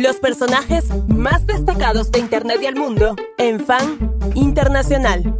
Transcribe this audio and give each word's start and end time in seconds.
Los 0.00 0.16
personajes 0.16 0.86
más 1.08 1.46
destacados 1.46 2.10
de 2.10 2.20
Internet 2.20 2.56
y 2.62 2.64
el 2.64 2.74
mundo 2.74 3.16
en 3.36 3.60
Fan 3.60 4.16
Internacional. 4.34 5.38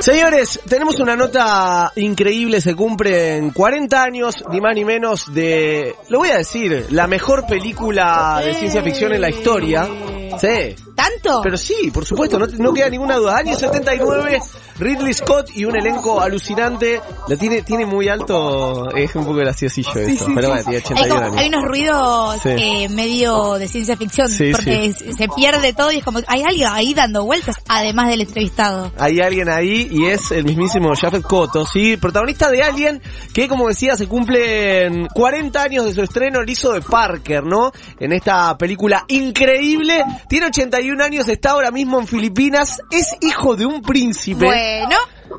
Señores, 0.00 0.60
tenemos 0.68 1.00
una 1.00 1.16
nota 1.16 1.92
increíble, 1.96 2.60
se 2.60 2.74
cumplen 2.74 3.48
40 3.48 4.02
años, 4.02 4.44
ni 4.50 4.60
más 4.60 4.74
ni 4.74 4.84
menos, 4.84 5.32
de, 5.32 5.94
lo 6.10 6.18
voy 6.18 6.28
a 6.28 6.36
decir, 6.36 6.88
la 6.90 7.06
mejor 7.06 7.46
película 7.46 8.42
de 8.44 8.52
ciencia 8.52 8.82
ficción 8.82 9.14
en 9.14 9.22
la 9.22 9.30
historia. 9.30 9.88
Sí. 10.38 10.87
¿Tanto? 10.98 11.40
Pero 11.44 11.56
sí, 11.56 11.90
por 11.94 12.04
supuesto, 12.04 12.38
no, 12.40 12.46
no 12.58 12.72
queda 12.74 12.88
ninguna 12.90 13.14
duda. 13.16 13.36
Año 13.38 13.54
79, 13.56 14.40
Ridley 14.80 15.14
Scott 15.14 15.50
y 15.54 15.64
un 15.64 15.76
elenco 15.76 16.20
alucinante. 16.20 17.00
Lo 17.28 17.36
tiene, 17.38 17.62
tiene 17.62 17.86
muy 17.86 18.08
alto, 18.08 18.88
es 18.96 19.14
un 19.14 19.24
poco 19.24 19.36
graciosillo 19.36 19.92
eso. 19.94 20.26
pero 20.34 20.48
bueno, 20.48 20.64
tiene 20.64 20.78
Hay, 20.78 20.82
81 20.84 21.14
como- 21.14 21.26
años. 21.26 21.36
hay 21.38 21.48
unos 21.48 21.62
ruidos 21.64 22.46
eh, 22.46 22.88
medio 22.88 23.54
de 23.54 23.68
ciencia 23.68 23.96
ficción, 23.96 24.28
porque 24.52 24.92
se- 24.92 25.28
pierde 25.36 25.72
todo 25.72 25.92
y 25.92 25.98
es 25.98 26.04
como, 26.04 26.18
hay 26.26 26.42
alguien 26.42 26.68
ahí 26.72 26.94
dando 26.94 27.24
vueltas, 27.24 27.56
además 27.68 28.08
del 28.08 28.22
entrevistado. 28.22 28.90
Hay 28.98 29.20
alguien 29.20 29.48
ahí 29.48 29.86
y 29.92 30.06
es 30.06 30.32
el 30.32 30.44
mismísimo 30.44 30.90
Jafet 31.00 31.22
Koto, 31.22 31.64
sí, 31.64 31.96
protagonista 31.96 32.50
de 32.50 32.62
Alien, 32.62 33.00
que 33.32 33.46
como 33.46 33.68
decía 33.68 33.96
se 33.96 34.08
cumplen 34.08 35.06
40 35.14 35.62
años 35.62 35.84
de 35.84 35.92
su 35.94 36.02
estreno, 36.02 36.40
el 36.40 36.50
hizo 36.50 36.72
de 36.72 36.80
Parker, 36.80 37.44
¿no? 37.44 37.70
En 38.00 38.12
esta 38.12 38.56
película 38.58 39.04
increíble, 39.08 40.02
tiene 40.28 40.46
81 40.46 40.87
años, 41.00 41.28
está 41.28 41.50
ahora 41.50 41.70
mismo 41.70 41.98
en 42.00 42.06
Filipinas, 42.06 42.80
es 42.90 43.14
hijo 43.20 43.56
de 43.56 43.66
un 43.66 43.82
príncipe, 43.82 44.46
Bueno, 44.46 44.96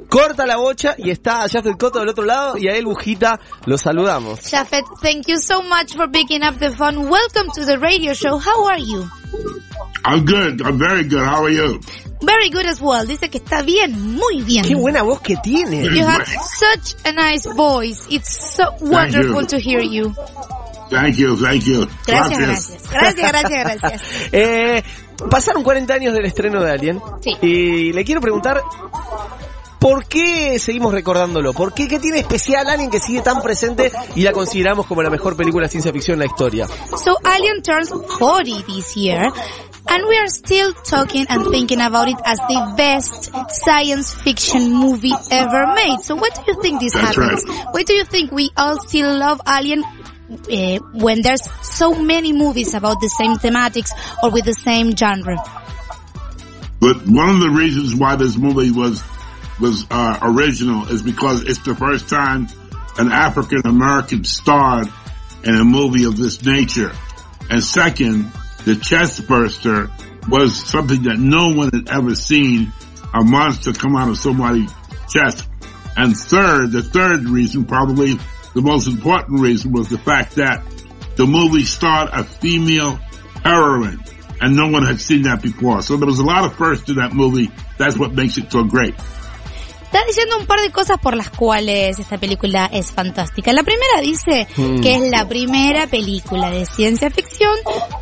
corta 0.09 0.45
la 0.45 0.57
bocha 0.57 0.95
y 0.97 1.09
está 1.09 1.47
Jafet 1.49 1.77
Koto 1.77 1.99
del 1.99 2.09
otro 2.09 2.25
lado 2.25 2.57
y 2.57 2.67
a 2.67 2.75
él 2.75 2.85
Bujita 2.85 3.39
lo 3.65 3.77
saludamos. 3.77 4.41
Jafet, 4.49 4.85
thank 5.01 5.27
you 5.27 5.37
so 5.39 5.61
much 5.61 5.95
for 5.95 6.09
picking 6.11 6.43
up 6.43 6.57
the 6.59 6.71
phone. 6.71 7.09
Welcome 7.09 7.49
to 7.55 7.65
the 7.65 7.77
radio 7.77 8.13
show. 8.13 8.37
How 8.37 8.67
are 8.67 8.79
you? 8.79 9.09
I'm 10.05 10.25
good. 10.25 10.61
I'm 10.61 10.77
very 10.79 11.03
good. 11.03 11.25
How 11.25 11.43
are 11.43 11.51
you? 11.51 11.79
Very 12.21 12.49
good 12.49 12.65
as 12.65 12.81
well. 12.81 13.05
Dice 13.05 13.29
que 13.29 13.39
está 13.39 13.61
bien, 13.63 14.15
muy 14.15 14.41
bien. 14.43 14.63
Qué 14.65 14.75
buena 14.75 15.03
voz 15.03 15.21
que 15.21 15.35
tiene. 15.41 15.83
You 15.83 16.05
have 16.05 16.25
such 16.27 16.95
a 17.05 17.13
nice 17.13 17.45
voice. 17.45 18.07
It's 18.09 18.55
so 18.55 18.75
wonderful 18.81 19.45
to 19.47 19.57
hear 19.57 19.81
you. 19.81 20.13
Thank 20.89 21.17
you. 21.17 21.37
Thank 21.37 21.65
you. 21.65 21.87
Gracias, 22.05 22.39
gracias. 22.39 22.91
Gracias, 22.91 23.31
gracias, 23.31 23.79
gracias. 23.81 24.01
Eh, 24.33 24.83
pasaron 25.29 25.63
40 25.63 25.93
años 25.93 26.13
del 26.13 26.25
estreno 26.25 26.61
de 26.61 26.71
Alien. 26.71 27.01
Sí. 27.21 27.35
Y 27.41 27.93
le 27.93 28.03
quiero 28.03 28.21
preguntar, 28.21 28.61
¿por 29.79 30.05
qué 30.05 30.59
seguimos 30.59 30.93
recordándolo? 30.93 31.53
¿Por 31.53 31.73
qué? 31.73 31.87
¿Qué 31.87 31.99
tiene 31.99 32.19
especial 32.19 32.67
Alien 32.67 32.89
que 32.89 32.99
sigue 32.99 33.21
tan 33.21 33.41
presente 33.41 33.91
y 34.15 34.21
la 34.21 34.31
consideramos 34.31 34.85
como 34.85 35.01
la 35.01 35.09
mejor 35.09 35.35
película 35.35 35.65
de 35.65 35.71
ciencia 35.71 35.91
ficción 35.91 36.15
en 36.15 36.19
la 36.19 36.25
historia? 36.25 36.67
So 36.67 37.17
Alien 37.23 37.61
turns 37.63 37.89
40 37.89 38.65
this 38.67 38.95
year, 38.95 39.31
and 39.87 40.05
we 40.07 40.17
are 40.17 40.29
still 40.29 40.73
talking 40.83 41.25
and 41.29 41.49
thinking 41.49 41.81
about 41.81 42.07
it 42.07 42.17
as 42.25 42.39
the 42.47 42.73
best 42.77 43.31
science 43.49 44.13
fiction 44.23 44.71
movie 44.73 45.13
ever 45.31 45.67
made. 45.73 45.99
So 46.03 46.15
why 46.15 46.29
do 46.29 46.41
you 46.47 46.61
think 46.61 46.79
this 46.79 46.93
That's 46.93 47.15
happens? 47.15 47.45
Why 47.71 47.83
do 47.83 47.93
you 47.93 48.05
think 48.05 48.31
we 48.31 48.51
all 48.55 48.77
still 48.79 49.17
love 49.17 49.41
Alien 49.47 49.83
uh, 50.29 50.79
when 50.93 51.21
there's 51.21 51.43
so 51.61 51.93
many 51.95 52.33
movies 52.33 52.73
about 52.73 53.01
the 53.01 53.09
same 53.09 53.35
thematics 53.35 53.91
or 54.23 54.31
with 54.31 54.45
the 54.45 54.53
same 54.53 54.95
genre? 54.95 55.37
But 56.79 57.07
one 57.07 57.29
of 57.29 57.39
the 57.39 57.49
reasons 57.49 57.95
why 57.95 58.15
this 58.15 58.37
movie 58.37 58.71
was 58.71 59.03
was 59.59 59.85
uh, 59.91 60.19
original 60.21 60.87
is 60.87 61.01
because 61.03 61.43
it's 61.43 61.59
the 61.59 61.75
first 61.75 62.07
time 62.07 62.47
an 62.97 63.11
African 63.11 63.61
American 63.65 64.23
starred 64.23 64.87
in 65.43 65.55
a 65.55 65.63
movie 65.63 66.05
of 66.05 66.17
this 66.17 66.43
nature, 66.43 66.91
and 67.49 67.63
second, 67.63 68.31
the 68.65 68.75
chest 68.75 69.27
burster 69.27 69.89
was 70.27 70.55
something 70.55 71.03
that 71.03 71.17
no 71.17 71.53
one 71.53 71.69
had 71.73 71.89
ever 71.89 72.15
seen 72.15 72.71
a 73.13 73.23
monster 73.23 73.73
come 73.73 73.95
out 73.95 74.09
of 74.09 74.17
somebody's 74.17 74.71
chest. 75.09 75.47
And 75.97 76.15
third, 76.15 76.71
the 76.71 76.83
third 76.83 77.23
reason, 77.27 77.65
probably 77.65 78.19
the 78.53 78.61
most 78.61 78.87
important 78.87 79.39
reason, 79.39 79.71
was 79.71 79.89
the 79.89 79.97
fact 79.97 80.35
that 80.35 80.63
the 81.15 81.25
movie 81.25 81.65
starred 81.65 82.09
a 82.13 82.23
female 82.23 82.99
heroine, 83.43 84.03
and 84.41 84.55
no 84.55 84.69
one 84.69 84.85
had 84.85 84.99
seen 84.99 85.23
that 85.23 85.41
before. 85.41 85.81
So 85.81 85.97
there 85.97 86.07
was 86.07 86.19
a 86.19 86.25
lot 86.25 86.45
of 86.45 86.55
firsts 86.55 86.89
in 86.89 86.95
that 86.95 87.13
movie. 87.13 87.51
That's 87.77 87.97
what 87.97 88.13
makes 88.13 88.37
it 88.37 88.51
so 88.51 88.63
great. 88.63 88.95
Está 89.91 90.05
diciendo 90.05 90.37
un 90.37 90.45
par 90.45 90.61
de 90.61 90.69
cosas 90.71 90.99
por 90.99 91.17
las 91.17 91.31
cuales 91.31 91.97
esta 91.97 92.19
película 92.19 92.69
es 92.71 92.91
fantástica. 92.91 93.51
La 93.53 93.63
primera 93.63 93.99
dice 94.01 94.47
Mm. 94.55 94.81
que 94.81 94.95
es 94.95 95.01
la 95.09 95.27
primera 95.27 95.87
película 95.87 96.51
de 96.51 96.67
ciencia 96.67 97.09
ficción 97.09 97.51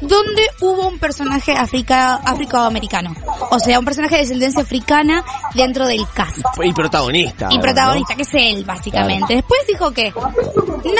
donde 0.01 0.41
hubo 0.59 0.85
un 0.89 0.99
personaje 0.99 1.53
africa, 1.53 2.15
africanoamericano. 2.15 3.15
O 3.51 3.59
sea, 3.59 3.79
un 3.79 3.85
personaje 3.85 4.15
de 4.15 4.21
descendencia 4.23 4.63
africana 4.63 5.23
dentro 5.53 5.87
del 5.87 6.05
cast. 6.13 6.39
Y 6.61 6.73
protagonista. 6.73 7.47
Y 7.51 7.55
¿no? 7.55 7.61
protagonista, 7.61 8.15
que 8.15 8.23
es 8.23 8.33
él, 8.33 8.65
básicamente. 8.65 9.35
Después 9.35 9.61
dijo 9.65 9.91
que 9.91 10.13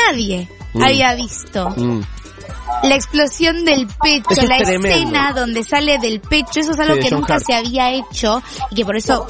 nadie 0.08 0.48
Mm. 0.74 0.84
había 0.84 1.16
visto 1.16 1.70
Mm. 1.76 2.02
La 2.84 2.96
explosión 2.96 3.66
del 3.66 3.88
pecho, 4.02 4.30
Eso 4.30 4.44
la 4.48 4.58
escena 4.58 5.34
donde 5.34 5.64
sale 5.64 5.98
del 5.98 6.20
pecho, 6.22 6.60
eso 6.60 6.72
es 6.72 6.80
algo 6.80 6.96
Sí, 6.96 7.02
que 7.02 7.12
nunca 7.12 7.40
se 7.40 7.54
había 7.54 7.92
hecho 7.92 8.42
y 8.72 8.76
que 8.76 8.86
por 8.86 8.96
eso 8.96 9.26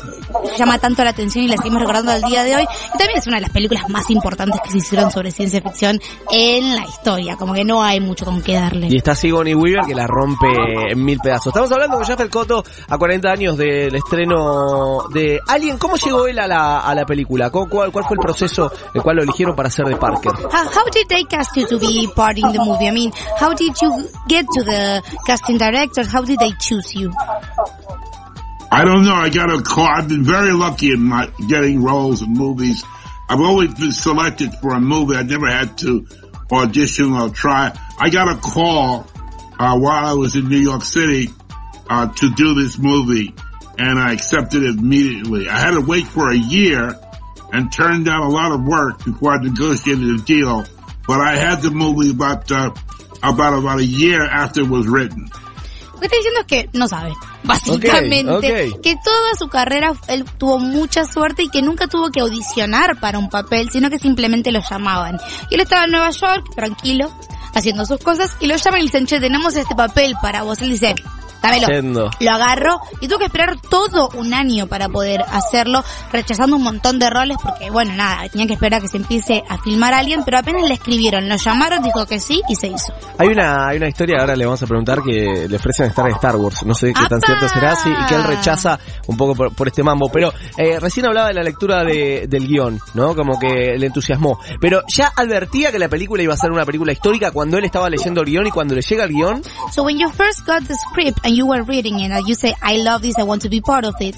llama 0.58 0.80
tanto 0.80 1.04
la 1.04 1.12
atención 1.12 1.46
y 1.46 1.48
la 1.48 1.58
seguimos 1.58 1.80
recordando 1.82 2.12
al 2.12 2.22
día 2.24 2.44
de 2.44 2.56
hoy. 2.56 2.64
Y 2.94 2.98
también 2.98 3.18
es 3.18 3.28
una 3.28 3.38
de 3.38 3.42
las 3.44 3.52
películas 3.52 3.84
más 3.90 4.10
importantes 4.10 4.60
que 4.62 4.72
se 4.72 4.78
hicieron 4.80 5.12
sobre 5.12 5.32
ciencia 5.32 5.62
ficción 5.62 6.00
en 6.32 6.76
la 6.76 6.84
historia, 6.86 7.36
como 7.38 7.54
que 7.54 7.64
no 7.64 7.84
hay 7.84 8.00
mucho 8.00 8.26
con 8.26 8.42
qué 8.42 8.56
darle. 8.56 8.88
Y 8.90 8.98
está 8.98 9.16
Sigourney 9.16 9.54
Weaver 9.56 9.86
que 9.86 9.96
la 9.96 10.08
rompe 10.08 10.48
en 10.92 11.04
mil 11.04 11.20
pedazos. 11.20 11.48
Estamos 11.48 11.72
hablando 11.72 11.98
con 11.98 12.06
Jafet 12.06 12.30
Koto 12.30 12.64
a 12.90 12.98
40 12.98 13.30
años 13.30 13.58
del 13.58 13.96
estreno 13.96 15.04
de 15.14 15.40
Alien. 15.48 15.78
¿Cómo 15.78 15.96
llegó 15.98 16.28
él 16.28 16.40
a 16.40 16.48
la, 16.48 16.80
a 16.80 16.94
la 16.96 17.06
película? 17.06 17.50
¿Cu- 17.50 17.68
¿Cuál, 17.70 17.92
¿Cuál 17.92 18.06
fue 18.06 18.16
el 18.16 18.20
proceso 18.22 18.72
el 18.94 19.02
cual 19.02 19.18
lo 19.18 19.24
eligieron 19.24 19.56
para 19.56 19.70
ser 19.70 19.86
de 19.86 19.96
Parker? 19.96 20.32
How, 20.34 20.66
how 20.68 20.86
did 20.92 21.08
they 21.08 21.24
cast 21.26 21.56
you 21.56 21.66
to 21.68 21.80
be 21.80 22.08
part 22.16 22.38
in 22.38 22.52
the 22.52 22.60
movie? 22.60 22.88
I 22.88 22.92
mean, 22.92 23.12
how 23.38 23.54
did 23.54 23.80
you 23.82 24.10
get 24.28 24.46
to 24.54 24.64
the 24.64 25.20
casting 25.26 25.58
director? 25.58 26.04
How 26.04 26.22
did 26.22 26.40
they 26.40 26.52
choose 26.60 26.96
you? 26.96 27.14
I 28.70 28.84
don't 28.84 29.06
know. 29.06 29.16
I 29.16 29.30
got 29.30 29.50
a 29.50 29.62
call. 29.62 29.86
I've 29.86 30.10
been 30.10 30.24
very 30.24 30.52
lucky 30.52 30.92
in 30.92 31.02
my 31.02 31.30
getting 31.48 31.84
roles 31.84 32.22
in 32.22 32.34
movies. 32.34 32.84
I've 33.30 33.42
always 33.42 33.74
been 33.74 33.92
selected 33.92 34.54
for 34.62 34.74
a 34.74 34.80
movie. 34.80 35.16
I 35.16 35.24
never 35.24 35.48
had 35.48 35.78
to 35.80 36.08
audition 36.52 37.14
or 37.14 37.30
try. 37.30 37.78
I 38.00 38.10
got 38.10 38.30
a 38.30 38.40
call 38.40 39.08
uh, 39.60 39.78
while 39.80 40.06
I 40.06 40.14
was 40.14 40.36
in 40.36 40.48
New 40.50 40.60
York 40.60 40.84
City 40.84 41.30
uh, 41.90 42.08
to 42.14 42.34
do 42.34 42.54
this 42.56 42.78
movie, 42.78 43.34
and 43.78 44.00
I 44.00 44.14
accepted 44.14 44.64
it 44.64 44.78
immediately. 44.78 45.50
I 45.50 45.58
had 45.58 45.72
to 45.72 45.82
wait 45.82 46.08
for 46.08 46.30
a 46.30 46.38
year 46.38 46.94
and 47.52 47.72
turned 47.72 48.06
down 48.06 48.24
a 48.24 48.30
lot 48.30 48.52
of 48.52 48.64
work 48.66 49.04
before 49.04 49.34
I 49.34 49.38
negotiated 49.42 50.10
a 50.10 50.24
deal. 50.24 50.66
But 51.08 51.22
I 51.22 51.38
had 51.38 51.62
the 51.62 51.72
movie 51.72 52.12
about 52.12 52.52
uh, 52.52 52.72
about 53.22 53.54
about 53.54 53.80
a 53.80 53.86
year 53.86 54.22
after 54.22 54.62
it 54.64 54.70
was 54.70 54.86
written. 54.88 55.30
Lo 55.94 56.02
que 56.02 56.06
está 56.06 56.18
diciendo 56.18 56.40
es 56.42 56.46
que 56.46 56.70
no 56.74 56.88
sabe, 56.88 57.14
básicamente. 57.44 58.30
Ok, 58.30 58.76
ok. 58.76 58.82
Que 58.82 58.96
toda 59.04 59.36
su 59.38 59.48
carrera 59.48 59.94
él 60.08 60.26
tuvo 60.38 60.60
mucha 60.60 61.06
suerte 61.06 61.44
y 61.44 61.50
que 61.50 61.62
nunca 61.62 61.88
tuvo 61.88 62.12
que 62.12 62.22
audicionar 62.22 63.00
para 63.00 63.18
un 63.18 63.30
papel, 63.30 63.70
sino 63.72 63.90
que 63.90 63.98
simplemente 63.98 64.52
lo 64.52 64.62
llamaban. 64.62 65.20
Y 65.50 65.56
él 65.56 65.62
estaba 65.62 65.86
en 65.86 65.92
Nueva 65.92 66.12
York, 66.12 66.46
tranquilo, 66.56 67.12
haciendo 67.56 67.86
sus 67.86 68.00
cosas, 68.00 68.38
y 68.40 68.46
lo 68.46 68.56
llaman 68.56 68.80
y 68.80 68.84
le 68.84 68.88
dicen, 68.88 69.08
che, 69.08 69.20
tenemos 69.20 69.56
este 69.56 69.74
papel 69.74 70.16
para 70.22 70.44
vos. 70.44 70.62
Él 70.62 70.70
dice, 70.70 70.94
dámelo. 71.42 71.68
Entiendo. 71.68 72.10
Lo 72.20 72.32
agarro 72.32 72.80
y 73.02 73.08
tuvo 73.08 73.20
que 73.20 73.26
esperar 73.26 73.58
todo 73.70 74.10
un 74.16 74.34
año 74.34 74.68
para 74.68 74.90
poder 74.90 75.22
hacerlo, 75.32 75.84
rechazando 76.12 76.56
un 76.56 76.64
montón 76.64 77.00
de 77.00 77.10
roles 77.10 77.38
porque, 77.42 77.70
bueno, 77.70 77.94
nada, 77.96 78.28
tenía 78.30 78.48
que 78.48 78.54
esperar 78.54 78.80
a 78.80 78.82
que 78.82 78.88
se 78.88 78.98
empiece 78.98 79.44
a 79.50 79.58
filmar 79.60 79.94
a 79.94 80.00
alguien, 80.00 80.24
pero 80.26 80.38
apenas 80.40 80.64
le 80.68 80.74
escribieron, 80.76 81.28
lo 81.30 81.36
llamaron, 81.36 81.84
dijo 81.84 82.06
que 82.06 82.20
sí 82.20 82.42
y 82.50 82.56
se 82.56 82.68
hizo. 82.68 82.94
Hay 83.18 83.28
una, 83.28 83.68
hay 83.68 83.78
una 83.78 83.88
historia, 83.88 84.20
ahora 84.20 84.36
le 84.36 84.46
vamos 84.46 84.62
a 84.64 84.68
preguntar, 84.68 85.02
que 85.02 85.48
le 85.50 85.56
ofrecen 85.56 85.88
estar 85.88 86.06
en 86.08 86.14
Star 86.16 86.36
Wars. 86.36 86.64
No 86.66 86.74
sé 86.74 86.94
qué 86.94 87.06
tan 87.10 87.22
cierto 87.22 87.48
será, 87.50 87.76
sí, 87.76 87.90
y 87.90 88.06
que 88.08 88.16
él 88.16 88.24
rechaza 88.24 88.80
un 89.08 89.18
poco 89.18 89.36
por, 89.36 89.54
por 89.54 89.68
este 89.68 89.84
mambo. 89.84 90.10
Pero 90.10 90.34
eh, 90.58 90.80
recién 90.80 91.06
hablaba 91.06 91.28
de 91.30 91.34
la 91.36 91.44
lectura 91.44 91.84
de- 91.84 92.26
del 92.28 92.48
guion, 92.48 92.80
¿no? 92.94 93.16
Como 93.16 93.40
que 93.40 93.76
le 93.78 93.86
entusiasmó. 93.88 94.40
Pero 94.60 94.82
ya 94.88 95.12
advertía 95.16 95.72
que 95.72 95.80
la 95.80 95.90
película 95.90 96.22
iba 96.24 96.34
a 96.34 96.38
ser 96.38 96.52
una 96.52 96.66
película 96.66 96.92
histórica 96.92 97.32
cuando 97.32 97.58
él 97.58 97.66
estaba 97.66 97.90
leyendo 97.90 98.22
el 98.22 98.28
guion 98.28 98.48
y 98.48 98.52
cuando 98.52 98.76
le 98.76 98.82
llega 98.82 99.04
el 99.06 99.12
guion. 99.12 99.42
So 99.72 99.84
when 99.84 99.98
you 99.98 100.10
first 100.10 100.46
got 100.46 100.64
the 100.68 100.76
script 100.76 101.20
and 101.28 101.36
you 101.36 101.46
were 101.46 101.62
reading 101.62 102.00
it 102.00 102.10
and 102.10 102.28
you 102.28 102.34
say, 102.34 102.54
I 102.62 102.78
love 102.78 103.02
this, 103.02 103.20
I 103.20 103.24
want 103.24 103.42
to 103.42 103.50
be 103.50 103.60
part 103.60 103.84
of 103.84 103.96
it, 104.00 104.16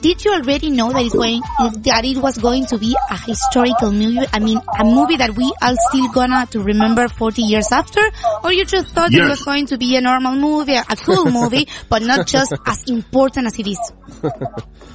did 0.00 0.24
you 0.24 0.32
already 0.32 0.70
know 0.70 0.90
that 0.92 1.04
it, 1.04 1.12
going, 1.12 1.42
that 1.82 2.04
it 2.04 2.16
was 2.16 2.38
going 2.38 2.64
to 2.66 2.78
be 2.78 2.96
a 3.10 3.18
historical 3.18 3.92
movie? 3.92 4.24
I 4.32 4.38
mean, 4.38 4.58
a 4.78 4.84
movie 4.84 5.16
that 5.16 5.36
we 5.36 5.52
are 5.60 5.74
still 5.90 6.08
gonna 6.10 6.46
to 6.52 6.60
remember 6.60 7.08
40 7.08 7.42
years 7.42 7.70
after? 7.70 8.00
Or 8.42 8.52
you 8.52 8.64
just 8.64 8.94
thought 8.94 9.12
it 9.12 9.28
was 9.28 9.42
going 9.42 9.66
to 9.66 9.76
be 9.76 9.96
a 9.96 10.00
normal 10.00 10.36
movie, 10.36 10.76
a 10.76 10.84
cool 10.84 11.30
movie, 11.30 11.68
but 11.90 12.02
not 12.02 12.26
just 12.26 12.54
as 12.64 12.84
important 12.88 13.46
as 13.46 13.58
it 13.58 13.66
is? 13.66 13.92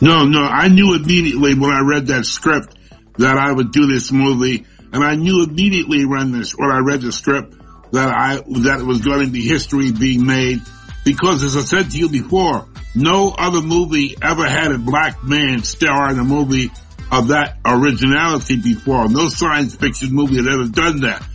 No, 0.02 0.26
no, 0.26 0.42
I 0.42 0.68
knew 0.68 0.96
immediately 0.96 1.54
when 1.54 1.70
I 1.70 1.80
read 1.80 2.08
that 2.08 2.26
script 2.26 2.76
that 3.20 3.38
I 3.38 3.50
would 3.54 3.72
do 3.72 3.86
this 3.86 4.12
movie, 4.12 4.66
and 4.92 5.02
I 5.02 5.16
knew 5.16 5.46
immediately 5.46 6.06
when 6.06 6.34
this 6.34 6.54
when 6.58 6.72
I 6.72 6.80
read 6.80 7.00
the 7.02 7.14
script 7.14 7.56
that 7.94 8.10
I 8.10 8.36
that 8.36 8.80
it 8.82 8.86
was 8.86 9.00
going 9.00 9.28
to 9.28 9.32
be 9.32 9.48
history 9.48 9.94
being 9.94 10.26
made 10.26 10.60
because, 11.04 11.44
as 11.44 11.58
I 11.58 11.62
said 11.62 11.92
to 11.92 11.98
you 11.98 12.10
before, 12.10 12.68
no 12.96 13.34
other 13.38 13.62
movie 13.62 14.16
ever 14.22 14.48
had 14.48 14.72
a 14.72 14.78
black 14.78 15.24
man 15.24 15.64
star 15.64 16.12
in 16.12 16.20
a 16.20 16.24
movie 16.24 16.72
of 17.12 17.30
that 17.30 17.58
originality 17.66 18.58
before. 18.58 19.10
No 19.10 19.28
science 19.30 19.76
fiction 19.76 20.14
movie 20.14 20.38
had 20.38 20.48
ever 20.48 20.68
done 20.68 21.02
that. 21.02 21.26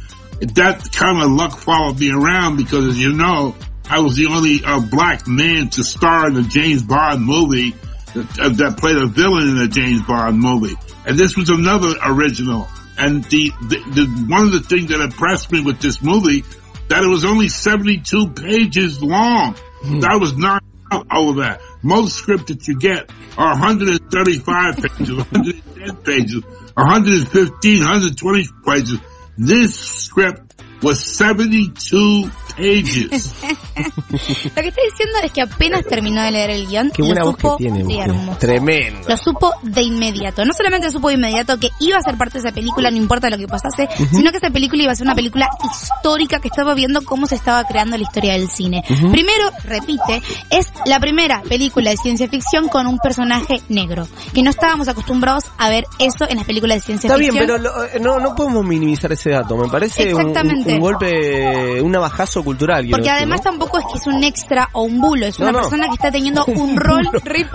That 0.54 0.88
kind 0.92 1.22
of 1.22 1.30
luck 1.30 1.58
followed 1.58 1.98
me 1.98 2.12
around 2.12 2.56
because, 2.56 2.86
as 2.86 2.98
you 2.98 3.12
know, 3.12 3.56
I 3.88 4.00
was 4.00 4.16
the 4.16 4.26
only 4.26 4.64
uh, 4.64 4.80
black 4.80 5.26
man 5.26 5.70
to 5.70 5.84
star 5.84 6.28
in 6.28 6.36
a 6.36 6.42
James 6.42 6.82
Bond 6.82 7.24
movie 7.24 7.74
that, 8.14 8.38
uh, 8.40 8.48
that 8.50 8.76
played 8.78 8.96
a 8.96 9.06
villain 9.06 9.48
in 9.48 9.58
a 9.58 9.68
James 9.68 10.02
Bond 10.02 10.38
movie. 10.38 10.74
And 11.06 11.18
this 11.18 11.36
was 11.36 11.48
another 11.48 11.94
original. 12.04 12.68
And 12.98 13.24
the, 13.24 13.50
the, 13.62 13.78
the 13.94 14.26
one 14.28 14.44
of 14.44 14.52
the 14.52 14.60
things 14.60 14.90
that 14.90 15.00
impressed 15.00 15.50
me 15.52 15.62
with 15.62 15.80
this 15.80 16.02
movie 16.02 16.44
that 16.88 17.02
it 17.02 17.08
was 17.08 17.24
only 17.24 17.48
72 17.48 18.30
pages 18.30 19.02
long. 19.02 19.54
Hmm. 19.82 20.00
That 20.00 20.18
was 20.20 20.36
not 20.36 20.62
out 20.90 21.06
of 21.10 21.36
that. 21.36 21.60
Most 21.82 22.16
scripts 22.16 22.46
that 22.46 22.66
you 22.66 22.78
get 22.78 23.10
are 23.36 23.50
135 23.50 24.76
pages, 24.76 25.16
110 25.16 25.96
pages, 25.96 26.44
115, 26.74 27.80
120 27.80 28.44
pages. 28.64 29.00
This 29.36 29.78
script 29.78 30.62
was 30.82 31.04
72 31.04 32.30
pages. 32.56 33.34
Lo 34.10 34.62
que 34.62 34.68
está 34.68 34.80
diciendo 34.90 35.18
es 35.22 35.32
que 35.32 35.42
apenas 35.42 35.84
terminó 35.84 36.22
de 36.22 36.30
leer 36.30 36.50
el 36.50 36.66
guion, 36.66 36.90
Qué 36.90 37.02
lo 37.02 37.06
buena 37.08 37.24
voz 37.24 37.36
que 37.36 37.42
supo, 37.42 37.56
tiene, 37.56 37.78
sí, 37.78 37.84
mujer. 37.84 38.08
hermoso. 38.10 38.38
Tremendo. 38.38 39.08
Lo 39.08 39.16
supo 39.16 39.52
de 39.62 39.82
inmediato. 39.82 40.44
No 40.44 40.52
solamente 40.52 40.90
supo 40.90 41.08
de 41.08 41.14
inmediato 41.14 41.58
que 41.58 41.70
iba 41.80 41.98
a 41.98 42.02
ser 42.02 42.16
parte 42.16 42.34
de 42.40 42.46
esa 42.48 42.54
película, 42.54 42.90
no 42.90 42.96
importa 42.96 43.30
lo 43.30 43.38
que 43.38 43.46
pasase, 43.46 43.88
sino 44.10 44.30
que 44.30 44.38
esa 44.38 44.50
película 44.50 44.82
iba 44.82 44.92
a 44.92 44.96
ser 44.96 45.06
una 45.06 45.14
película 45.14 45.48
histórica 45.70 46.40
que 46.40 46.48
estaba 46.48 46.74
viendo 46.74 47.02
cómo 47.02 47.26
se 47.26 47.34
estaba 47.34 47.64
creando 47.64 47.96
la 47.96 48.02
historia 48.02 48.32
del 48.34 48.48
cine. 48.48 48.82
Primero, 48.86 49.50
repite, 49.64 50.22
es 50.50 50.66
la 50.86 51.00
primera 51.00 51.42
película 51.42 51.90
de 51.90 51.96
ciencia 51.96 52.28
ficción 52.28 52.68
con 52.68 52.86
un 52.86 52.98
personaje 52.98 53.60
negro. 53.68 54.06
Que 54.34 54.42
no 54.42 54.50
estábamos 54.50 54.88
acostumbrados 54.88 55.44
a 55.58 55.68
ver 55.68 55.84
eso 55.98 56.26
en 56.28 56.36
las 56.36 56.46
películas 56.46 56.76
de 56.78 56.80
ciencia 56.82 57.08
Está 57.08 57.18
bien, 57.18 57.32
ficción. 57.32 57.46
pero 57.46 57.58
lo- 57.62 57.84
eh, 57.84 57.98
no, 58.00 58.18
no 58.20 58.34
podemos 58.34 58.64
minimizar 58.64 59.12
ese 59.12 59.30
dato. 59.30 59.56
Me 59.56 59.68
parece 59.68 60.14
un, 60.14 60.20
un- 60.22 60.28
Exactamente. 60.28 60.74
un 60.74 60.80
golpe, 60.80 61.80
un 61.82 61.90
navajazo 61.92 62.42
cultural. 62.42 62.86
Porque 62.90 63.10
además 63.10 63.40
¿no? 63.40 63.50
tampoco 63.50 63.67
es 63.78 63.84
que 63.92 63.98
es 63.98 64.06
un 64.06 64.22
extra 64.24 64.68
o 64.72 64.82
un 64.82 65.00
bulo, 65.00 65.26
es 65.26 65.38
No, 65.38 65.46
una 65.46 65.52
no. 65.52 65.58
persona 65.60 65.86
que 65.88 65.94
está 65.94 66.10
teniendo 66.10 66.44
un 66.46 66.76
rol 66.76 67.06
re- 67.24 67.46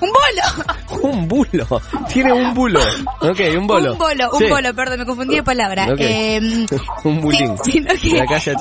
un 0.00 0.08
bolo. 0.10 0.72
Un 1.02 1.26
bulo. 1.26 1.66
Tiene 2.12 2.32
un 2.32 2.54
bulo. 2.54 2.80
Ok, 3.20 3.40
un 3.58 3.66
bolo. 3.66 3.92
Un 3.92 3.98
bolo, 3.98 4.30
un 4.32 4.38
Sí. 4.38 4.44
bolo, 4.48 4.74
perdón, 4.74 5.00
me 5.00 5.06
confundí 5.06 5.34
de 5.36 5.42
palabra. 5.42 5.86
Ok. 5.86 5.98
Eh, 5.98 6.66
un 7.04 7.20
bulín. 7.20 7.56
sí, 7.64 7.72
sino 7.72 7.88
que, 7.94 8.18
la 8.18 8.26
calle 8.26 8.54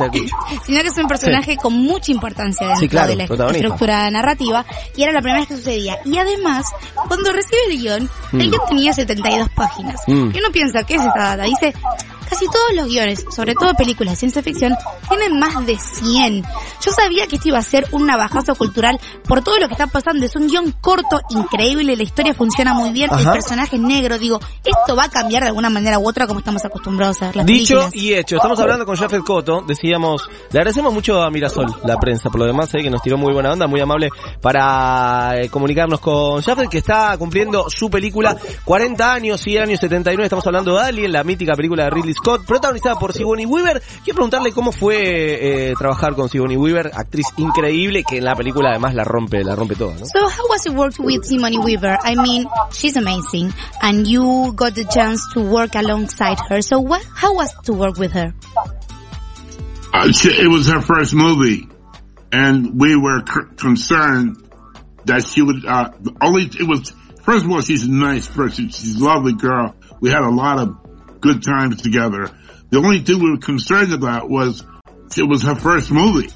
sino 0.66 0.82
que 0.82 0.88
es 0.88 0.98
un 0.98 1.08
personaje 1.08 1.58
con 1.58 1.74
mucha 1.74 2.12
importancia 2.12 2.66
dentro 2.68 2.80
Sí, 2.82 2.90
claro, 2.90 3.10
de 3.10 3.16
la 3.18 3.24
estructura 3.52 4.10
narrativa 4.10 4.66
y 4.96 5.04
era 5.04 5.12
la 5.12 5.20
primera 5.22 5.40
vez 5.42 5.50
que 5.50 5.58
sucedía. 5.58 6.00
Y 6.06 6.18
además, 6.18 6.66
cuando 7.08 7.32
recibe 7.32 7.58
el 7.70 7.78
guion, 7.80 8.10
el 8.34 8.50
guion 8.50 8.62
tenía 8.68 8.94
72 8.94 9.50
páginas. 9.56 10.02
Mm. 10.08 10.32
Y 10.34 10.40
uno 10.40 10.52
piensa, 10.52 10.84
¿qué 10.84 10.96
es 10.96 11.02
esta 11.06 11.36
data? 11.36 11.44
Dice, 11.44 11.74
casi 12.32 12.46
todos 12.46 12.74
los 12.76 12.88
guiones, 12.88 13.26
sobre 13.36 13.56
todo 13.56 13.74
películas 13.74 14.14
de 14.14 14.20
ciencia 14.20 14.42
ficción, 14.42 14.74
tienen 15.10 15.38
más 15.38 15.66
de 15.66 15.78
100. 15.78 16.46
Yo 16.82 16.92
sabía 16.94 17.28
que 17.28 17.36
esto 17.36 17.50
iba 17.50 17.58
a 17.58 17.62
ser 17.62 17.86
un 17.92 18.08
navajazo 18.08 18.56
cultural 18.56 18.98
por 19.28 19.44
todo 19.44 19.60
lo 19.60 19.68
que 19.68 19.74
está 19.74 19.88
pasando. 19.88 20.26
Es 20.26 20.36
un 20.38 20.48
guion 20.48 20.74
corto, 20.80 21.20
increíble, 21.32 21.94
la 21.98 22.04
historia 22.04 22.34
funciona 22.34 22.74
muy 22.74 22.92
bien, 22.92 23.10
el 23.12 23.26
personaje 23.26 23.76
es 23.76 23.82
negro. 23.82 24.18
Digo, 24.18 24.40
esto 24.64 24.96
va 24.96 25.06
a 25.06 25.10
cambiar 25.10 25.44
de 25.44 25.50
alguna 25.50 25.70
manera 25.70 26.00
u 26.00 26.08
otra 26.08 26.26
como 26.26 26.40
estamos 26.40 26.64
acostumbrados 26.64 27.22
a 27.22 27.28
ver 27.28 27.36
las 27.36 27.46
Dicho 27.46 27.80
películas. 27.80 27.96
y 27.96 28.14
hecho, 28.14 28.38
estamos 28.38 28.58
hablando 28.62 28.86
con 28.86 28.96
Jafet 28.96 29.24
Coto, 29.24 29.62
decíamos, 29.68 30.24
le 30.52 30.60
agradecemos 30.60 30.94
mucho 30.94 31.22
a 31.22 31.30
Mirasol, 31.30 31.68
la 31.84 31.98
prensa, 31.98 32.30
por 32.30 32.40
lo 32.40 32.46
demás, 32.46 32.74
eh, 32.76 32.82
que 32.82 32.90
nos 32.90 33.02
tiró 33.02 33.18
muy 33.18 33.34
buena 33.34 33.52
onda, 33.52 33.68
muy 33.68 33.82
amable 33.82 34.10
para 34.42 35.34
eh, 35.36 35.50
comunicarnos 35.50 36.00
con 36.00 36.42
Jafet, 36.42 36.70
que 36.70 36.78
está 36.78 37.18
cumpliendo 37.18 37.70
su 37.70 37.90
película 37.90 38.38
40 38.64 39.14
años, 39.14 39.46
y 39.48 39.58
el 39.58 39.64
año 39.64 39.76
79, 39.76 40.24
estamos 40.24 40.48
hablando 40.48 40.76
de 40.76 40.82
Alien, 40.82 41.12
la 41.12 41.26
mítica 41.26 41.56
película 41.56 41.84
de 41.84 41.90
Ridley 41.90 42.14
Scott, 42.22 42.46
protagonizada 42.46 43.00
por 43.00 43.14
Sigourney 43.14 43.48
Weaver. 43.48 43.82
Quiero 44.04 44.16
preguntarle 44.18 44.52
cómo 44.52 44.72
fue 44.72 45.70
eh, 45.70 45.74
trabajar 45.76 46.14
con 46.16 46.30
Sigourney 46.30 46.56
Weaver, 46.56 46.92
actriz 46.94 47.26
increíble, 47.38 48.04
que 48.04 48.18
en 48.18 48.26
la 48.26 48.36
película 48.36 48.70
además 48.70 48.94
la 48.94 49.04
rompe, 49.04 49.44
la 49.44 49.56
rompe 49.56 49.76
toda, 49.76 49.96
¿no? 49.96 50.06
So 50.06 50.20
how 50.20 50.48
was 50.48 50.66
it 50.68 50.74
work 50.74 50.94
with 51.00 51.24
Simone 51.24 51.58
Weaver? 51.58 51.98
I 52.04 52.16
mean, 52.16 52.48
she's 52.72 52.96
amazing, 52.96 53.52
and 53.82 54.08
you 54.08 54.54
got 54.54 54.76
the 54.76 54.86
chance 54.86 55.22
to 55.34 55.42
work 55.42 55.74
alongside 55.74 56.38
her. 56.48 56.62
So 56.62 56.80
what? 56.80 57.02
How 57.16 57.34
was 57.34 57.52
to 57.64 57.74
work 57.74 57.98
with 57.98 58.12
her? 58.12 58.34
Uh, 59.94 60.12
she, 60.12 60.30
it 60.30 60.48
was 60.48 60.68
her 60.68 60.82
first 60.82 61.16
movie, 61.16 61.68
and 62.32 62.80
we 62.80 62.96
were 62.96 63.24
c- 63.26 63.56
concerned 63.58 64.38
that 65.06 65.26
she 65.26 65.42
would 65.42 65.66
uh, 65.66 65.90
only. 66.22 66.44
It 66.44 66.68
was 66.68 66.94
first 67.24 67.46
of 67.46 67.52
all, 67.52 67.62
she's 67.62 67.86
a 67.86 67.92
nice 67.92 68.28
person. 68.28 68.70
She's 68.70 69.02
a 69.02 69.04
lovely 69.04 69.34
girl. 69.34 69.76
We 70.00 70.12
had 70.12 70.22
a 70.22 70.30
lot 70.30 70.60
of 70.60 70.81
good 71.22 71.44
times 71.44 71.82
together. 71.82 72.30
The 72.70 72.78
only 72.78 73.00
thing 73.00 73.20
we 73.22 73.32
were 73.32 73.38
concerned 73.38 73.94
about 73.94 74.30
was 74.30 74.64
it 75.18 75.24
was 75.24 75.44
her 75.44 75.56
first 75.56 75.92
movie, 75.92 76.30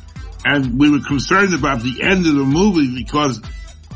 and 0.45 0.79
we 0.79 0.89
were 0.89 0.99
concerned 0.99 1.53
about 1.53 1.81
the 1.81 2.03
end 2.03 2.25
of 2.25 2.35
the 2.35 2.43
movie 2.43 3.03
because 3.03 3.41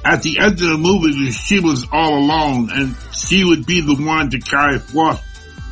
at 0.04 0.24
the 0.24 0.40
end 0.40 0.54
of 0.54 0.60
the 0.60 0.78
movie 0.78 1.32
she 1.32 1.60
was 1.60 1.86
all 1.92 2.18
alone, 2.18 2.70
and 2.72 2.96
she 3.14 3.44
would 3.44 3.66
be 3.66 3.82
the 3.82 3.96
one 4.04 4.30
to 4.32 4.40
carry 4.40 4.80
forth 4.80 5.24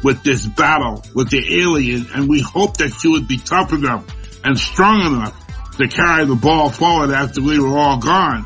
with 0.03 0.21
this 0.23 0.45
battle 0.45 1.03
with 1.15 1.29
the 1.29 1.61
alien, 1.63 2.05
and 2.13 2.29
we 2.29 2.41
hoped 2.41 2.77
that 2.79 2.93
she 3.01 3.07
would 3.07 3.27
be 3.27 3.37
tough 3.37 3.73
enough 3.73 4.05
and 4.43 4.57
strong 4.57 5.01
enough 5.01 5.75
to 5.77 5.87
carry 5.87 6.25
the 6.25 6.35
ball 6.35 6.69
forward 6.69 7.11
after 7.11 7.41
we 7.41 7.59
were 7.59 7.77
all 7.77 7.97
gone. 7.97 8.45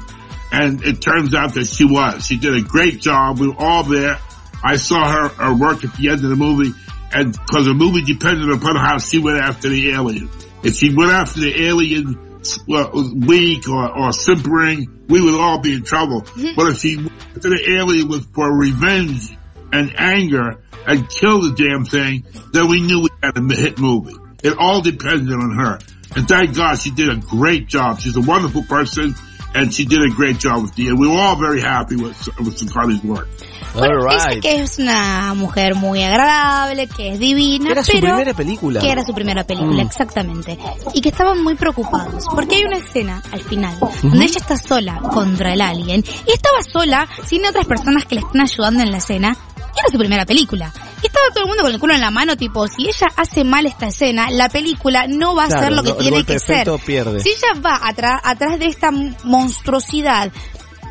And 0.53 0.83
it 0.83 1.01
turns 1.01 1.33
out 1.33 1.53
that 1.53 1.65
she 1.65 1.85
was. 1.85 2.25
She 2.25 2.37
did 2.37 2.55
a 2.55 2.61
great 2.61 2.99
job. 2.99 3.39
We 3.39 3.47
were 3.47 3.55
all 3.57 3.83
there. 3.83 4.19
I 4.63 4.75
saw 4.77 5.07
her, 5.09 5.27
her 5.29 5.55
work 5.55 5.83
at 5.83 5.95
the 5.95 6.09
end 6.09 6.23
of 6.23 6.29
the 6.29 6.35
movie, 6.35 6.73
and 7.13 7.31
because 7.31 7.65
the 7.65 7.73
movie 7.73 8.03
depended 8.03 8.49
upon 8.49 8.75
how 8.75 8.97
she 8.99 9.19
went 9.19 9.37
after 9.37 9.69
the 9.69 9.91
alien. 9.91 10.29
If 10.63 10.75
she 10.75 10.93
went 10.95 11.11
after 11.11 11.39
the 11.39 11.67
alien 11.67 12.31
well, 12.67 12.91
weak 13.15 13.67
or, 13.67 13.97
or 13.97 14.13
simpering, 14.13 15.05
we 15.07 15.21
would 15.21 15.39
all 15.39 15.59
be 15.59 15.73
in 15.73 15.83
trouble. 15.83 16.25
But 16.55 16.67
if 16.69 16.79
she 16.79 16.97
went 16.97 17.11
after 17.35 17.49
the 17.49 17.77
alien 17.77 18.07
was 18.07 18.25
for 18.25 18.51
revenge 18.51 19.37
and 19.71 19.93
anger 19.99 20.63
and 20.87 21.09
kill 21.09 21.41
the 21.41 21.53
damn 21.55 21.85
thing, 21.85 22.25
then 22.51 22.67
we 22.69 22.81
knew 22.81 23.01
we 23.01 23.09
had 23.21 23.37
a 23.37 23.55
hit 23.55 23.79
movie. 23.79 24.15
It 24.43 24.57
all 24.57 24.81
depended 24.81 25.33
on 25.33 25.55
her. 25.55 25.79
And 26.15 26.27
thank 26.27 26.55
God 26.55 26.75
she 26.75 26.91
did 26.91 27.09
a 27.09 27.15
great 27.15 27.67
job. 27.67 27.99
She's 27.99 28.17
a 28.17 28.21
wonderful 28.21 28.63
person 28.63 29.15
and 29.53 29.73
she 29.73 29.85
did 29.85 30.01
a 30.01 30.09
great 30.09 30.39
job 30.39 30.63
with 30.63 30.75
the, 30.75 30.87
and 30.87 30.99
we 30.99 31.07
were 31.07 31.17
all 31.17 31.35
very 31.35 31.61
happy 31.61 31.95
with, 31.95 32.17
with 32.39 32.57
Sakati's 32.57 33.03
work. 33.03 33.27
Bueno, 33.73 34.09
Alright. 34.09 34.41
que 34.41 34.61
es 34.61 34.79
una 34.79 35.33
mujer 35.33 35.75
muy 35.75 36.03
agradable, 36.03 36.87
que 36.87 37.13
es 37.13 37.19
divina, 37.19 37.71
Era 37.71 37.83
su 37.83 37.91
primera 37.93 38.33
película. 38.33 38.79
que 38.81 38.91
era 38.91 39.03
su 39.05 39.13
primera 39.13 39.43
película, 39.45 39.83
Mm. 39.83 39.87
exactamente. 39.87 40.59
Y 40.93 41.01
que 41.01 41.09
estaban 41.09 41.41
muy 41.43 41.55
preocupados, 41.55 42.25
porque 42.35 42.55
hay 42.57 42.63
una 42.65 42.77
escena 42.77 43.21
al 43.31 43.41
final 43.41 43.75
donde 44.03 44.25
ella 44.25 44.37
está 44.39 44.57
sola 44.57 44.99
contra 45.13 45.53
el 45.53 45.61
alien 45.61 46.03
y 46.27 46.31
estaba 46.31 46.61
sola 46.63 47.07
sin 47.25 47.45
otras 47.45 47.65
personas 47.65 48.05
que 48.05 48.15
le 48.15 48.21
están 48.21 48.41
ayudando 48.41 48.83
en 48.83 48.91
la 48.91 48.97
escena. 48.97 49.35
Y 49.73 49.79
era 49.79 49.89
su 49.89 49.97
primera 49.97 50.25
película. 50.25 50.69
Y 51.01 51.07
estaba 51.07 51.27
todo 51.33 51.43
el 51.45 51.47
mundo 51.47 51.63
con 51.63 51.71
el 51.71 51.79
culo 51.79 51.93
en 51.93 52.01
la 52.01 52.11
mano, 52.11 52.35
tipo, 52.35 52.67
si 52.67 52.89
ella 52.89 53.07
hace 53.15 53.45
mal 53.45 53.65
esta 53.65 53.87
escena, 53.87 54.29
la 54.29 54.49
película 54.49 55.05
no 55.07 55.33
va 55.33 55.45
a 55.45 55.47
Claro, 55.47 55.61
ser 55.63 55.71
lo 55.71 55.83
que 55.83 55.89
no, 55.91 55.95
tiene 55.95 56.25
que 56.25 56.39
ser. 56.39 56.69
pierde. 56.85 57.21
Si 57.21 57.29
ella 57.29 57.57
va 57.65 57.79
atrás 57.81 58.59
de 58.59 58.65
esta 58.65 58.91
monstruosidad, 59.23 60.29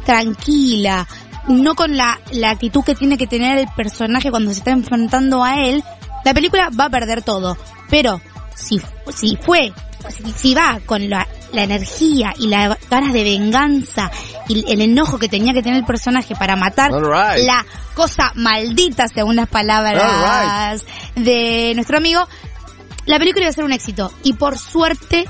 tranquila, 0.07 1.07
no 1.49 1.75
con 1.75 1.97
la, 1.97 2.21
la 2.33 2.51
actitud 2.51 2.85
que 2.85 2.95
tiene 2.95 3.19
que 3.19 3.27
tener 3.27 3.59
el 3.59 3.69
personaje 3.77 4.31
cuando 4.31 4.51
se 4.53 4.59
está 4.59 4.71
enfrentando 4.71 5.45
a 5.45 5.65
él, 5.65 5.83
la 6.25 6.35
película 6.35 6.71
va 6.79 6.87
a 6.87 6.91
perder 6.91 7.23
todo. 7.23 7.57
Pero 7.89 8.21
si, 8.55 8.81
si 9.15 9.37
fue, 9.41 9.73
si, 10.09 10.33
si 10.33 10.55
va 10.55 10.81
con 10.87 11.09
la, 11.09 11.27
la 11.53 11.63
energía 11.65 12.33
y 12.39 12.49
las 12.49 12.77
ganas 12.89 13.13
de 13.13 13.25
venganza 13.25 14.11
y 14.49 14.71
el 14.71 14.81
enojo 14.81 15.19
que 15.19 15.29
tenía 15.29 15.53
que 15.53 15.63
tener 15.63 15.79
el 15.79 15.87
personaje 15.87 16.35
para 16.35 16.57
matar 16.57 16.91
la 16.93 17.65
cosa 17.95 18.33
maldita, 18.35 19.09
según 19.09 19.37
las 19.37 19.49
palabras 19.49 20.85
de 21.15 21.73
nuestro 21.75 21.97
amigo, 21.99 22.27
la 23.07 23.19
película 23.19 23.45
iba 23.45 23.51
a 23.51 23.55
ser 23.55 23.65
un 23.65 23.73
éxito 23.73 24.13
y 24.23 24.35
por 24.35 24.59
suerte 24.59 25.25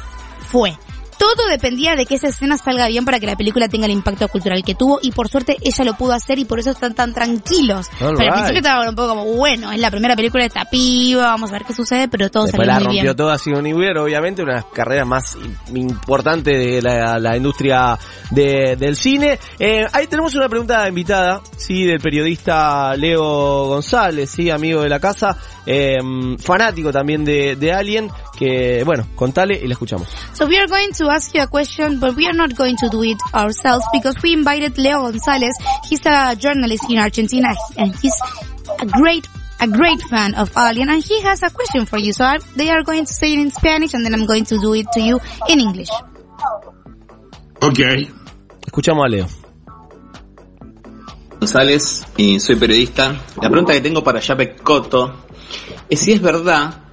fue. 0.51 0.77
Todo 1.21 1.49
dependía 1.51 1.97
de 1.97 2.07
que 2.07 2.15
esa 2.15 2.29
escena 2.29 2.57
salga 2.57 2.89
bien 2.89 3.05
para 3.05 3.21
que 3.21 3.27
la 3.27 3.37
película 3.37 3.69
tenga 3.69 3.85
el 3.85 3.93
impacto 3.93 4.27
cultural 4.29 4.63
que 4.65 4.75
tuvo 4.75 4.99
y 5.03 5.13
por 5.13 5.29
suerte 5.29 5.59
ella 5.61 5.85
lo 5.85 5.93
pudo 5.95 6.15
hacer 6.15 6.39
y 6.39 6.47
por 6.47 6.59
eso 6.59 6.71
están 6.71 6.95
tan 6.95 7.13
tranquilos. 7.13 7.89
All 8.01 8.15
Pero 8.17 8.19
al 8.19 8.19
right. 8.19 8.33
principio 8.33 8.59
estaba 8.61 8.89
un 8.89 8.95
poco 8.95 9.09
como, 9.11 9.25
bueno, 9.35 9.71
es 9.71 9.79
la 9.81 9.91
primera 9.91 10.17
película 10.17 10.43
de 10.45 10.49
esta 10.49 10.65
piba, 10.65 11.25
vamos 11.27 11.51
a 11.51 11.53
ver 11.53 11.65
qué 11.67 11.75
sucede, 11.75 12.09
pero 12.09 12.31
todo 12.31 12.45
Después 12.47 12.67
salió 12.67 12.73
la 12.73 12.79
muy 12.79 12.85
rompió 12.87 13.03
bien. 13.03 13.17
toda 13.17 13.37
Sigourney 13.39 13.75
Weaver, 13.75 13.99
obviamente, 13.99 14.43
una 14.43 14.53
de 14.55 14.61
las 14.63 14.71
carreras 14.73 15.07
más 15.07 15.37
im- 15.37 15.77
importantes 15.77 16.59
de 16.59 16.81
la, 16.81 17.19
la 17.19 17.37
industria 17.37 17.99
de- 18.31 18.77
del 18.79 18.97
cine. 18.97 19.39
Eh, 19.59 19.87
ahí 19.93 20.07
tenemos 20.07 20.35
una 20.35 20.49
pregunta 20.49 20.89
invitada, 20.89 21.43
sí, 21.59 21.85
del 21.85 22.01
periodista 22.01 22.97
Leo 22.97 23.67
González, 23.67 24.31
sí, 24.31 24.49
amigo 24.49 24.81
de 24.83 24.89
la 24.89 24.99
casa, 25.01 25.37
eh, 25.67 25.97
fanático 26.39 26.91
también 26.91 27.25
de, 27.25 27.57
de 27.57 27.73
Alien, 27.73 28.11
que, 28.39 28.83
bueno, 28.85 29.07
contale 29.15 29.61
y 29.63 29.67
la 29.67 29.75
escuchamos. 29.75 30.09
So 30.33 30.47
we 30.47 30.57
are 30.57 30.67
going 30.67 30.93
to 30.97 31.10
ask 31.11 31.35
you 31.35 31.43
a 31.43 31.47
question, 31.47 31.99
but 32.01 32.17
we 32.17 32.27
are 32.27 32.33
not 32.33 32.57
going 32.57 32.77
to 32.79 32.89
do 32.89 33.03
it 33.03 33.19
ourselves 33.35 33.85
because 33.93 34.17
we 34.23 34.33
invited 34.33 34.79
Leo 34.79 35.03
Gonzalez. 35.03 35.55
He's 35.89 36.05
a 36.07 36.37
journalist 36.37 36.91
in 36.91 36.99
Argentina 36.99 37.55
and 37.77 37.95
he's 37.97 38.15
a 38.79 38.87
great 38.87 39.27
a 39.61 39.69
great 39.69 40.01
fan 40.03 40.35
of 40.37 40.51
Alien 40.57 40.89
and 40.89 41.05
he 41.05 41.21
has 41.21 41.43
a 41.43 41.51
question 41.51 41.85
for 41.85 41.99
you. 41.99 42.13
So 42.13 42.25
I, 42.25 42.39
they 42.57 42.71
are 42.71 42.83
going 42.83 43.05
to 43.05 43.13
say 43.13 43.35
it 43.35 43.39
in 43.39 43.51
Spanish 43.51 43.93
and 43.95 44.05
then 44.05 44.15
I'm 44.15 44.27
going 44.27 44.45
to 44.47 44.59
do 44.59 44.73
it 44.75 44.87
to 44.93 45.01
you 45.01 45.21
in 45.49 45.61
English. 45.61 45.91
Okay. 47.63 48.09
Escuchamos 48.67 49.05
a 49.05 49.09
Leo. 49.09 49.27
González 51.39 52.07
y 52.17 52.39
soy 52.41 52.57
periodista. 52.57 53.19
La 53.41 53.49
pregunta 53.49 53.73
que 53.73 53.81
tengo 53.81 54.03
para 54.03 54.21
Japek 54.21 54.63
Cotto 54.63 55.15
es 55.89 56.01
si 56.01 56.13
es 56.13 56.23
verdad 56.23 56.90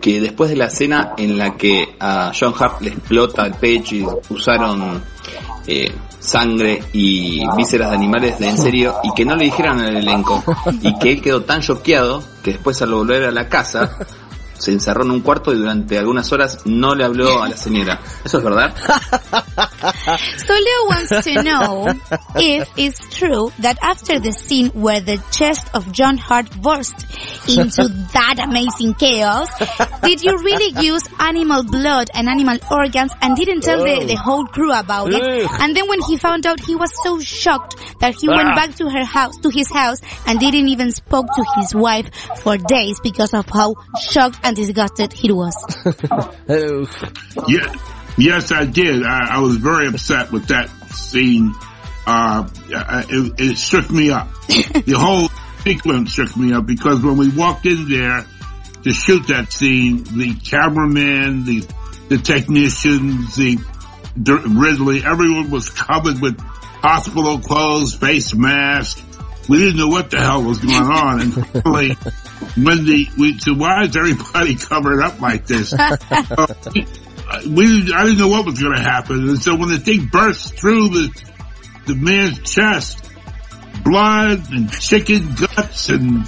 que 0.00 0.20
después 0.20 0.50
de 0.50 0.56
la 0.56 0.66
escena 0.66 1.14
en 1.16 1.36
la 1.36 1.56
que 1.56 1.96
a 1.98 2.32
John 2.38 2.54
Hart 2.58 2.80
le 2.80 2.90
explota 2.90 3.46
el 3.46 3.54
pecho 3.54 3.94
y 3.94 4.06
usaron 4.30 5.02
eh, 5.66 5.92
sangre 6.18 6.82
y 6.92 7.42
vísceras 7.56 7.90
de 7.90 7.96
animales 7.96 8.38
de 8.38 8.48
en 8.48 8.58
serio 8.58 8.94
y 9.02 9.12
que 9.14 9.24
no 9.24 9.36
le 9.36 9.44
dijeron 9.44 9.80
al 9.80 9.96
elenco 9.96 10.42
y 10.82 10.98
que 10.98 11.12
él 11.12 11.22
quedó 11.22 11.42
tan 11.42 11.60
choqueado 11.60 12.22
que 12.42 12.52
después 12.52 12.80
al 12.82 12.92
volver 12.92 13.24
a 13.24 13.30
la 13.30 13.48
casa 13.48 13.96
se 14.60 14.72
encerró 14.72 15.04
en 15.04 15.10
un 15.10 15.20
cuarto 15.20 15.52
y 15.52 15.58
durante 15.58 15.98
algunas 15.98 16.30
horas 16.32 16.58
no 16.66 16.94
le 16.94 17.04
habló 17.04 17.42
a 17.42 17.48
la 17.48 17.56
señora. 17.56 18.00
¿Eso 18.24 18.38
es 18.38 18.44
verdad? 18.44 18.74
So 20.46 20.52
Leo 20.54 20.86
wants 20.88 21.24
to 21.24 21.42
know 21.42 21.86
if 22.36 22.68
it's 22.76 22.98
true 23.18 23.50
that 23.60 23.78
after 23.82 24.18
the 24.18 24.32
scene 24.32 24.68
where 24.74 25.00
the 25.00 25.18
chest 25.30 25.68
of 25.74 25.90
John 25.92 26.18
Hart 26.18 26.50
burst 26.60 27.06
into 27.48 27.88
that 28.12 28.36
amazing 28.38 28.94
chaos, 28.94 29.48
did 30.02 30.22
you 30.22 30.36
really 30.38 30.72
use 30.84 31.02
animal 31.18 31.62
blood 31.64 32.10
and 32.14 32.28
animal 32.28 32.58
organs 32.70 33.12
and 33.22 33.36
didn't 33.36 33.62
tell 33.62 33.78
the, 33.78 34.04
the 34.06 34.16
whole 34.16 34.44
crew 34.46 34.72
about 34.72 35.12
it? 35.12 35.22
And 35.60 35.74
then 35.74 35.88
when 35.88 36.00
he 36.02 36.16
found 36.16 36.46
out, 36.46 36.60
he 36.60 36.74
was 36.76 36.90
so 37.02 37.18
shocked 37.20 37.76
that 38.00 38.14
he 38.14 38.28
went 38.28 38.48
Ah. 38.50 38.54
back 38.54 38.74
to 38.76 38.88
her 38.90 39.04
house, 39.04 39.36
to 39.42 39.48
his 39.50 39.70
house, 39.72 40.00
and 40.26 40.38
didn't 40.40 40.68
even 40.68 40.92
spoke 40.92 41.26
to 41.36 41.44
his 41.56 41.74
wife 41.74 42.10
for 42.42 42.56
days 42.58 42.98
because 43.02 43.32
of 43.34 43.46
how 43.48 43.74
shocked 44.00 44.38
and 44.42 44.49
disgusted 44.54 45.12
he 45.12 45.32
was. 45.32 45.54
Yeah, 47.48 47.74
yes, 48.16 48.52
I 48.52 48.64
did. 48.64 49.04
I, 49.04 49.36
I 49.36 49.38
was 49.40 49.56
very 49.56 49.88
upset 49.88 50.32
with 50.32 50.48
that 50.48 50.68
scene. 50.90 51.54
Uh, 52.06 52.48
it, 52.68 53.34
it 53.38 53.58
shook 53.58 53.90
me 53.90 54.10
up. 54.10 54.28
the 54.46 54.96
whole 54.96 55.28
sequence 55.62 56.12
shook 56.12 56.36
me 56.36 56.52
up 56.52 56.66
because 56.66 57.02
when 57.02 57.16
we 57.16 57.28
walked 57.28 57.66
in 57.66 57.88
there 57.88 58.24
to 58.82 58.92
shoot 58.92 59.28
that 59.28 59.52
scene, 59.52 60.04
the 60.04 60.34
cameraman, 60.34 61.44
the 61.44 61.66
the 62.10 62.18
technicians, 62.18 63.36
the, 63.36 63.56
the 64.16 64.34
Ridley, 64.34 65.04
everyone 65.04 65.50
was 65.50 65.70
covered 65.70 66.20
with 66.20 66.38
hospital 66.40 67.38
clothes, 67.38 67.94
face 67.94 68.34
masks. 68.34 69.00
We 69.48 69.58
didn't 69.58 69.76
know 69.76 69.88
what 69.88 70.10
the 70.10 70.18
hell 70.18 70.42
was 70.42 70.58
going 70.58 70.74
on, 70.74 71.20
and 71.20 71.34
finally, 71.62 71.96
when 72.56 72.84
the 72.84 73.08
we 73.18 73.38
said, 73.38 73.58
"Why 73.58 73.84
is 73.84 73.96
everybody 73.96 74.56
covered 74.56 75.02
up 75.02 75.20
like 75.20 75.46
this?" 75.46 75.74
Uh, 77.30 77.40
we 77.46 77.64
didn't, 77.64 77.94
I 77.94 78.02
didn't 78.02 78.18
know 78.18 78.26
what 78.26 78.44
was 78.44 78.58
going 78.60 78.74
to 78.74 78.82
happen, 78.82 79.28
and 79.28 79.40
so 79.40 79.54
when 79.54 79.68
the 79.68 79.78
thing 79.78 80.06
burst 80.06 80.58
through 80.58 80.88
the 80.88 81.22
the 81.86 81.94
man's 81.94 82.40
chest, 82.40 83.08
blood 83.84 84.52
and 84.52 84.68
chicken 84.72 85.34
guts 85.36 85.90
and 85.90 86.26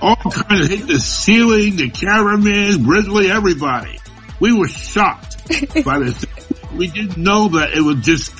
all 0.00 0.16
kind 0.16 0.60
of 0.60 0.68
hit 0.68 0.88
the 0.88 0.98
ceiling, 0.98 1.76
the 1.76 1.88
cameraman, 1.90 2.84
Ridley, 2.84 3.30
everybody. 3.30 3.98
We 4.40 4.52
were 4.52 4.68
shocked 4.68 5.48
by 5.84 6.00
this. 6.00 6.24
We 6.74 6.88
didn't 6.88 7.18
know 7.18 7.50
that 7.50 7.70
it 7.72 7.80
would 7.80 8.02
just 8.02 8.32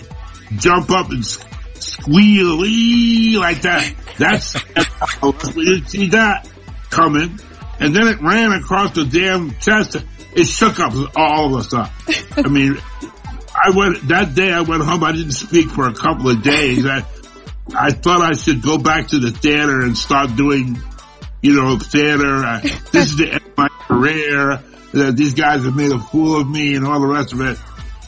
jump 0.57 0.91
up 0.91 1.11
and 1.11 1.25
squeal 1.25 2.59
like 3.39 3.63
that. 3.63 3.95
That's 4.19 4.55
we 5.55 5.65
didn't 5.67 5.87
see 5.87 6.09
that 6.09 6.49
coming, 6.95 7.39
and 7.81 7.95
then 7.95 8.07
it 8.09 8.21
ran 8.23 8.53
across 8.53 8.93
the 8.93 9.05
damn 9.05 9.51
chest. 9.59 9.97
It 10.35 10.45
shook 10.45 10.81
up 10.81 10.93
all 11.17 11.47
of 11.47 11.61
us 11.61 11.75
up. 11.75 11.91
I 12.37 12.49
mean, 12.49 12.79
I 13.55 13.71
went 13.75 14.09
that 14.09 14.35
day. 14.35 14.53
I 14.53 14.63
went 14.63 14.83
home. 14.83 15.05
I 15.05 15.13
didn't 15.13 15.33
speak 15.33 15.71
for 15.71 15.89
a 15.89 15.95
couple 15.95 16.31
of 16.31 16.43
days. 16.43 16.87
I 16.87 17.05
I 17.75 17.91
thought 17.91 18.21
I 18.21 18.33
should 18.35 18.63
go 18.63 18.79
back 18.79 19.09
to 19.09 19.19
the 19.19 19.31
theater 19.31 19.81
and 19.81 19.97
start 19.97 20.37
doing, 20.37 20.79
you 21.41 21.55
know, 21.55 21.79
theater. 21.79 22.45
Uh, 22.45 22.61
this 22.93 23.07
is 23.07 23.17
the 23.17 23.33
end 23.33 23.43
of 23.43 23.57
my 23.57 23.69
career. 23.69 24.53
Uh, 24.53 25.11
these 25.13 25.35
guys 25.35 25.65
have 25.65 25.75
made 25.75 25.91
a 25.91 25.99
fool 25.99 26.41
of 26.41 26.49
me 26.49 26.75
and 26.77 26.87
all 26.87 27.01
the 27.01 27.07
rest 27.07 27.33
of 27.33 27.41
it. 27.41 27.59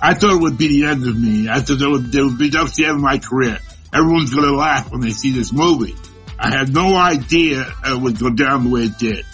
I 0.00 0.14
thought 0.14 0.34
it 0.36 0.40
would 0.40 0.58
be 0.58 0.68
the 0.68 0.86
end 0.86 1.06
of 1.06 1.18
me. 1.18 1.48
I 1.48 1.60
thought 1.60 1.80
it 1.80 1.88
would, 1.88 2.14
it 2.14 2.22
would 2.22 2.38
be 2.38 2.50
that's 2.50 2.76
the 2.76 2.84
end 2.84 2.96
of 2.96 3.02
my 3.02 3.18
career. 3.18 3.58
Everyone's 3.92 4.34
going 4.34 4.46
to 4.46 4.54
laugh 4.54 4.92
when 4.92 5.00
they 5.00 5.10
see 5.10 5.32
this 5.32 5.52
movie. 5.52 5.96
I 6.38 6.50
had 6.50 6.72
no 6.72 6.96
idea 6.96 7.66
it 7.84 8.00
would 8.00 8.18
go 8.18 8.30
down 8.30 8.64
the 8.64 8.70
way 8.70 8.84
it 8.84 8.98
did. 8.98 9.24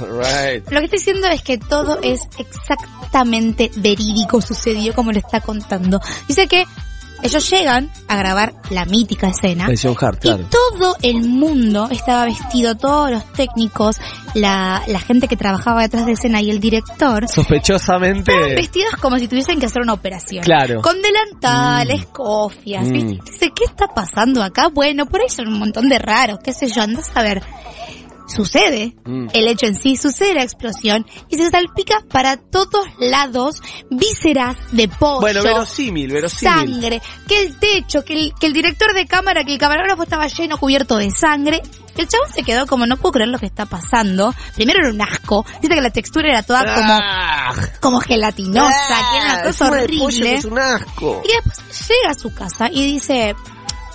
right. 0.00 0.62
Lo 0.70 0.80
que 0.80 0.86
estoy 0.86 0.98
diciendo 0.98 1.28
es 1.28 1.42
que 1.42 1.58
todo 1.58 2.00
es 2.02 2.28
exactamente 2.38 3.70
verídico, 3.76 4.40
sucedió 4.40 4.94
como 4.94 5.12
lo 5.12 5.18
está 5.18 5.40
contando. 5.40 6.00
Dice 6.28 6.46
que 6.48 6.64
ellos 7.24 7.50
llegan 7.50 7.90
a 8.06 8.16
grabar 8.16 8.54
la 8.70 8.84
mítica 8.84 9.28
escena. 9.28 9.64
Hart, 9.66 10.20
claro. 10.20 10.42
Y 10.42 10.46
todo 10.46 10.96
el 11.02 11.22
mundo 11.28 11.88
estaba 11.90 12.26
vestido, 12.26 12.76
todos 12.76 13.10
los 13.10 13.24
técnicos, 13.32 13.96
la, 14.34 14.82
la 14.86 15.00
gente 15.00 15.26
que 15.26 15.36
trabajaba 15.36 15.82
detrás 15.82 16.06
de 16.06 16.12
escena 16.12 16.40
y 16.40 16.50
el 16.50 16.60
director, 16.60 17.24
estaban 17.24 17.28
Sospechosamente. 17.28 18.32
vestidos 18.54 18.94
como 19.00 19.18
si 19.18 19.26
tuviesen 19.26 19.58
que 19.58 19.66
hacer 19.66 19.82
una 19.82 19.94
operación. 19.94 20.44
Claro. 20.44 20.80
Con 20.82 20.96
delantales, 21.02 22.06
cofias, 22.06 22.84
Mm. 22.88 22.92
¿viste? 22.92 23.30
Dice, 23.30 23.52
¿qué 23.54 23.64
está 23.64 23.86
pasando 23.88 24.42
acá? 24.42 24.68
Bueno, 24.68 25.06
por 25.06 25.20
ahí 25.20 25.28
son 25.28 25.48
un 25.48 25.58
montón 25.58 25.88
de 25.88 25.98
raros, 25.98 26.38
qué 26.44 26.52
sé 26.52 26.68
yo, 26.70 26.82
andás 26.82 27.10
a 27.14 27.22
ver. 27.22 27.42
Sucede 28.26 28.96
Mm. 29.04 29.28
el 29.34 29.48
hecho 29.48 29.66
en 29.66 29.74
sí, 29.76 29.96
sucede 29.96 30.34
la 30.34 30.42
explosión 30.42 31.06
y 31.28 31.36
se 31.36 31.50
salpica 31.50 32.00
para 32.10 32.36
todos 32.38 32.86
lados 32.98 33.60
vísceras 33.90 34.56
de 34.72 34.88
pollo. 34.88 35.20
Bueno, 35.20 35.42
verosímil, 35.42 36.10
verosímil. 36.10 36.54
Sangre, 36.54 37.02
que 37.28 37.42
el 37.42 37.58
techo, 37.58 38.02
que 38.04 38.14
el, 38.14 38.32
que 38.40 38.46
el 38.46 38.52
director 38.54 38.94
de 38.94 39.06
cámara, 39.06 39.44
que 39.44 39.52
el 39.52 39.58
camarógrafo 39.58 40.04
estaba 40.04 40.26
lleno, 40.28 40.56
cubierto 40.58 40.96
de 40.96 41.10
sangre. 41.10 41.60
El 41.96 42.08
chabón 42.08 42.28
se 42.34 42.42
quedó 42.42 42.66
como, 42.66 42.86
no 42.86 42.96
puedo 42.96 43.12
creer 43.12 43.28
lo 43.28 43.38
que 43.38 43.46
está 43.46 43.66
pasando. 43.66 44.34
Primero 44.56 44.80
era 44.80 44.90
un 44.90 45.00
asco. 45.00 45.44
Dice 45.62 45.74
que 45.74 45.80
la 45.80 45.90
textura 45.90 46.28
era 46.30 46.42
toda 46.42 46.64
como, 46.74 46.98
Ah, 47.00 47.54
como 47.80 48.00
gelatinosa, 48.00 48.72
que 49.12 49.18
era 49.18 49.34
una 49.34 49.42
cosa 49.44 49.70
del 49.70 49.86
pollo 49.86 50.04
horrible. 50.06 50.34
Es 50.34 50.44
un 50.44 50.58
asco. 50.58 51.22
Y 51.24 51.28
después 51.28 51.88
llega 51.88 52.10
a 52.10 52.14
su 52.14 52.34
casa 52.34 52.68
y 52.72 52.84
dice, 52.94 53.36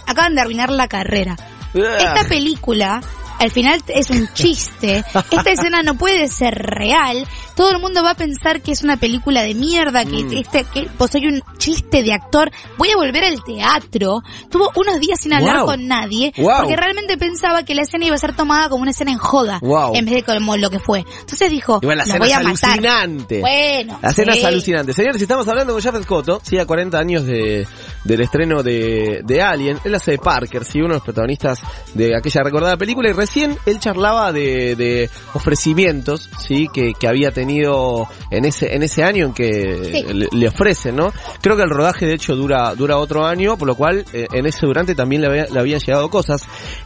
acaban 0.08 0.34
de 0.36 0.42
arruinar 0.42 0.70
la 0.70 0.88
carrera. 0.88 1.36
Esta 1.74 2.22
Ah. 2.22 2.26
película, 2.30 3.02
al 3.40 3.52
final 3.52 3.82
es 3.88 4.10
un 4.10 4.28
chiste. 4.34 5.04
Esta 5.32 5.50
escena 5.52 5.82
no 5.84 5.96
puede 5.96 6.28
ser 6.28 6.54
real. 6.56 7.26
Todo 7.56 7.72
el 7.72 7.80
mundo 7.80 8.04
va 8.04 8.12
a 8.12 8.16
pensar 8.16 8.62
que 8.62 8.72
es 8.72 8.84
una 8.84 8.98
película 8.98 9.42
de 9.44 9.54
mierda, 9.56 10.06
que 10.06 10.24
Mm. 10.24 10.34
este, 10.38 10.64
que 10.66 10.88
pues 10.98 11.12
soy 11.12 11.28
un 11.28 11.42
chiste 11.58 12.04
de 12.04 12.14
actor. 12.14 12.52
Voy 12.78 12.90
a 12.92 12.96
volver 12.96 13.24
al 13.26 13.44
teatro. 13.44 14.22
Tuvo 14.50 14.72
unos 14.76 15.00
días 15.00 15.20
sin 15.20 15.34
hablar 15.34 15.58
Wow. 15.60 15.66
con 15.66 15.88
nadie, 15.88 16.34
Wow. 16.38 16.60
porque 16.60 16.76
realmente 16.76 17.18
pensaba 17.18 17.64
que 17.64 17.76
la 17.76 17.82
escena 17.82 18.06
iba 18.06 18.16
a 18.16 18.20
ser 18.20 18.34
tomada 18.36 18.70
como 18.70 18.82
una 18.84 18.92
escena 18.92 19.12
en 19.12 19.18
joda, 19.18 19.60
Wow. 19.62 19.96
en 19.96 20.06
vez 20.06 20.14
de 20.16 20.24
como 20.24 20.56
lo 20.58 20.70
que 20.70 20.80
fue. 20.80 21.00
Entonces 21.22 21.50
dijo, 21.52 21.80
Igual 21.82 21.98
la 21.98 22.04
escena 22.04 22.20
voy 22.20 22.30
es 22.30 22.36
a 22.36 22.42
matar. 22.42 22.70
alucinante. 22.72 23.40
Bueno, 23.42 24.00
La 24.02 24.10
escena 24.10 24.34
sí. 24.34 24.40
es 24.40 24.46
alucinante. 24.46 24.94
Señores, 24.94 25.22
estamos 25.22 25.48
hablando 25.48 25.74
con 25.74 25.82
Jared 25.82 26.04
Cotto, 26.06 26.40
sí, 26.44 26.58
a 26.58 26.66
40 26.66 26.98
años 27.00 27.26
de, 27.26 27.68
del 28.04 28.22
estreno 28.22 28.64
de, 28.64 29.22
de 29.24 29.42
Alien. 29.42 29.78
Él 29.84 29.96
hace 29.96 30.12
de 30.12 30.18
Parker, 30.20 30.64
sí, 30.66 30.80
uno 30.80 30.90
de 30.90 30.94
los 30.96 31.04
protagonistas 31.04 31.60
de 31.94 32.16
aquella 32.16 32.42
recordada 32.44 32.78
película. 32.78 33.10
Y 33.10 33.14
recién 33.14 33.58
él 33.66 33.80
charlaba 33.80 34.32
de, 34.34 34.76
de 34.76 35.10
ofrecimientos, 35.34 36.30
sí, 36.40 36.68
que, 36.74 36.94
que 36.94 37.08
había 37.08 37.32
tenido 37.32 38.08
en 38.32 38.46
ese, 38.46 38.76
en 38.76 38.84
ese 38.84 39.04
año 39.04 39.26
en 39.28 39.34
que 39.34 39.50
Sí. 39.92 40.14
le, 40.14 40.28
le 40.32 40.48
ofrecen, 40.48 40.96
¿no? 40.96 41.12
Creo 41.42 41.56
que 41.56 41.64
el 41.64 41.70
rodaje 41.70 42.06
de 42.06 42.14
hecho 42.14 42.36
dura, 42.36 42.74
dura 42.76 42.98
otro 42.98 43.26
año, 43.26 43.58
por 43.58 43.68
lo 43.68 43.76
cual 43.76 44.06
eh, 44.14 44.28
en 44.34 44.46
ese 44.46 44.66
durante 44.66 44.96
también 44.96 45.22
le, 45.22 45.28
había- 45.28 45.46
le 45.52 45.60
habían 45.60 45.80
llegado 45.80 46.10
cosas. 46.10 46.44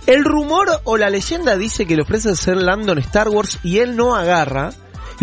El 0.08 0.24
rumor 0.24 0.67
o 0.86 0.98
la 0.98 1.10
leyenda 1.10 1.58
dice 1.58 1.86
que 1.86 1.96
le 1.96 2.01
ofrecen 2.03 2.36
ser 2.36 2.58
Landon 2.58 2.98
Star 3.00 3.29
Wars 3.29 3.60
y 3.63 3.79
él 3.79 3.96
no 3.96 4.15
agarra. 4.15 4.72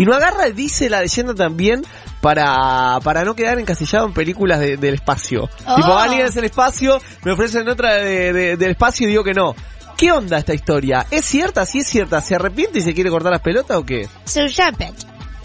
Y 0.01 0.05
no 0.05 0.15
agarra, 0.15 0.49
dice 0.49 0.89
la 0.89 0.99
leyenda 1.01 1.35
también, 1.35 1.83
para, 2.21 2.99
para 3.03 3.23
no 3.23 3.35
quedar 3.35 3.59
encasillado 3.59 4.07
en 4.07 4.13
películas 4.13 4.59
de- 4.59 4.77
del 4.77 4.95
espacio. 4.95 5.47
Oh. 5.67 5.75
Tipo, 5.75 5.95
alguien 5.95 6.25
es 6.25 6.35
el 6.37 6.45
espacio, 6.45 6.99
me 7.23 7.33
ofrecen 7.33 7.69
otra 7.69 7.93
de- 7.97 8.33
de- 8.33 8.57
del 8.57 8.71
espacio 8.71 9.05
y 9.07 9.11
digo 9.11 9.23
que 9.23 9.33
no. 9.35 9.53
¿Qué 9.97 10.11
onda 10.11 10.39
esta 10.39 10.55
historia? 10.55 11.05
¿Es 11.11 11.25
cierta? 11.25 11.67
¿Sí 11.67 11.79
es 11.79 11.87
cierta? 11.87 12.19
¿Se 12.21 12.33
arrepiente 12.33 12.79
y 12.79 12.81
se 12.81 12.95
quiere 12.95 13.11
cortar 13.11 13.31
las 13.31 13.41
pelotas 13.41 13.77
o 13.77 13.85
qué? 13.85 14.09
So 14.25 14.41
Japet, 14.51 14.95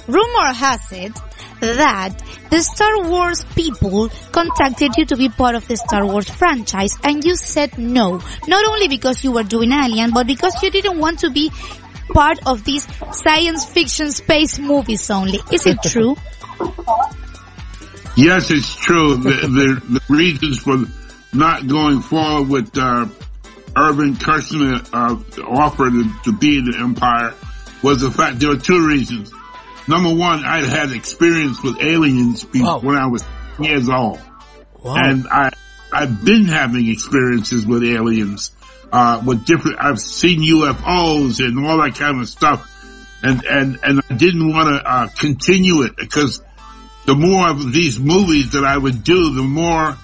rumor 0.06 0.54
has 0.58 0.90
it 0.92 1.12
that 1.60 2.12
the 2.48 2.56
Star 2.56 2.96
Wars 3.04 3.44
people 3.54 4.08
contacted 4.32 4.92
you 4.96 5.04
to 5.04 5.16
be 5.16 5.28
part 5.28 5.54
of 5.54 5.66
the 5.66 5.74
Star 5.74 6.04
Wars 6.04 6.30
franchise 6.30 6.96
and 7.02 7.22
you 7.24 7.34
said 7.36 7.70
no. 7.76 8.18
Not 8.46 8.64
only 8.70 8.88
because 8.88 9.22
you 9.22 9.32
were 9.32 9.46
doing 9.46 9.72
Alien, 9.72 10.12
but 10.12 10.26
because 10.26 10.54
you 10.62 10.70
didn't 10.70 10.98
want 10.98 11.18
to 11.20 11.30
be 11.30 11.50
part 12.12 12.38
of 12.46 12.64
these 12.64 12.86
science 13.12 13.64
fiction 13.64 14.10
space 14.12 14.58
movies 14.58 15.10
only. 15.10 15.40
Is 15.52 15.66
it 15.66 15.78
true? 15.84 16.16
Yes, 18.16 18.50
it's 18.50 18.74
true. 18.76 19.16
The, 19.16 19.30
the, 19.30 19.98
the 19.98 20.14
reasons 20.14 20.60
for 20.60 20.78
not 21.36 21.66
going 21.66 22.00
forward 22.00 22.48
with 22.48 22.78
uh, 22.78 23.06
Irvin 23.76 24.14
Kershner 24.14 24.88
uh, 24.92 25.42
offer 25.46 25.90
to, 25.90 26.10
to 26.24 26.32
be 26.32 26.58
in 26.58 26.64
the 26.70 26.78
Empire 26.78 27.34
was 27.82 28.00
the 28.00 28.10
fact 28.10 28.40
there 28.40 28.48
were 28.48 28.56
two 28.56 28.86
reasons. 28.86 29.30
Number 29.86 30.14
one, 30.14 30.44
I 30.44 30.64
had 30.64 30.92
experience 30.92 31.62
with 31.62 31.80
aliens 31.82 32.42
be- 32.44 32.62
Wow. 32.62 32.80
when 32.80 32.96
I 32.96 33.06
was 33.06 33.22
years 33.60 33.88
old, 33.88 34.18
Wow. 34.82 34.94
and 34.96 35.26
I 35.28 35.50
I've 35.92 36.24
been 36.24 36.46
having 36.46 36.88
experiences 36.88 37.64
with 37.66 37.84
aliens, 37.84 38.50
uh, 38.96 39.22
with 39.26 39.44
different. 39.44 39.76
I've 39.78 40.00
seen 40.00 40.40
UFOs 40.40 41.40
and 41.46 41.64
all 41.66 41.76
that 41.82 41.94
kind 41.96 42.20
of 42.20 42.28
stuff, 42.28 42.60
and 43.22 43.44
and 43.44 43.78
and 43.82 44.00
I 44.10 44.14
didn't 44.14 44.48
want 44.52 44.68
to 44.74 44.90
uh, 44.90 45.08
continue 45.08 45.82
it 45.82 45.96
because 45.96 46.40
the 47.06 47.14
more 47.14 47.48
of 47.50 47.72
these 47.72 48.00
movies 48.00 48.52
that 48.52 48.64
I 48.64 48.76
would 48.76 49.04
do, 49.04 49.34
the 49.34 49.42
more 49.42 49.96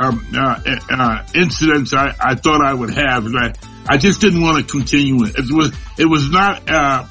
um, 0.00 0.26
uh, 0.36 0.60
uh, 0.90 1.26
incidents 1.34 1.92
I, 1.94 2.14
I 2.20 2.34
thought 2.34 2.60
I 2.64 2.74
would 2.74 2.90
have, 2.94 3.26
and 3.26 3.36
I, 3.38 3.52
I 3.88 3.96
just 3.98 4.20
didn't 4.20 4.42
want 4.42 4.66
to 4.66 4.70
continue 4.70 5.24
it. 5.24 5.36
It 5.38 5.52
was 5.54 5.72
it 5.98 6.06
was 6.06 6.28
not 6.30 6.68
uh, 6.68 7.04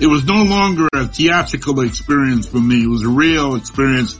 it 0.00 0.06
was 0.06 0.24
no 0.24 0.42
longer 0.42 0.88
a 0.92 1.06
theatrical 1.06 1.80
experience 1.80 2.46
for 2.46 2.58
me. 2.60 2.82
It 2.84 2.88
was 2.88 3.02
a 3.02 3.08
real 3.08 3.54
experience. 3.56 4.16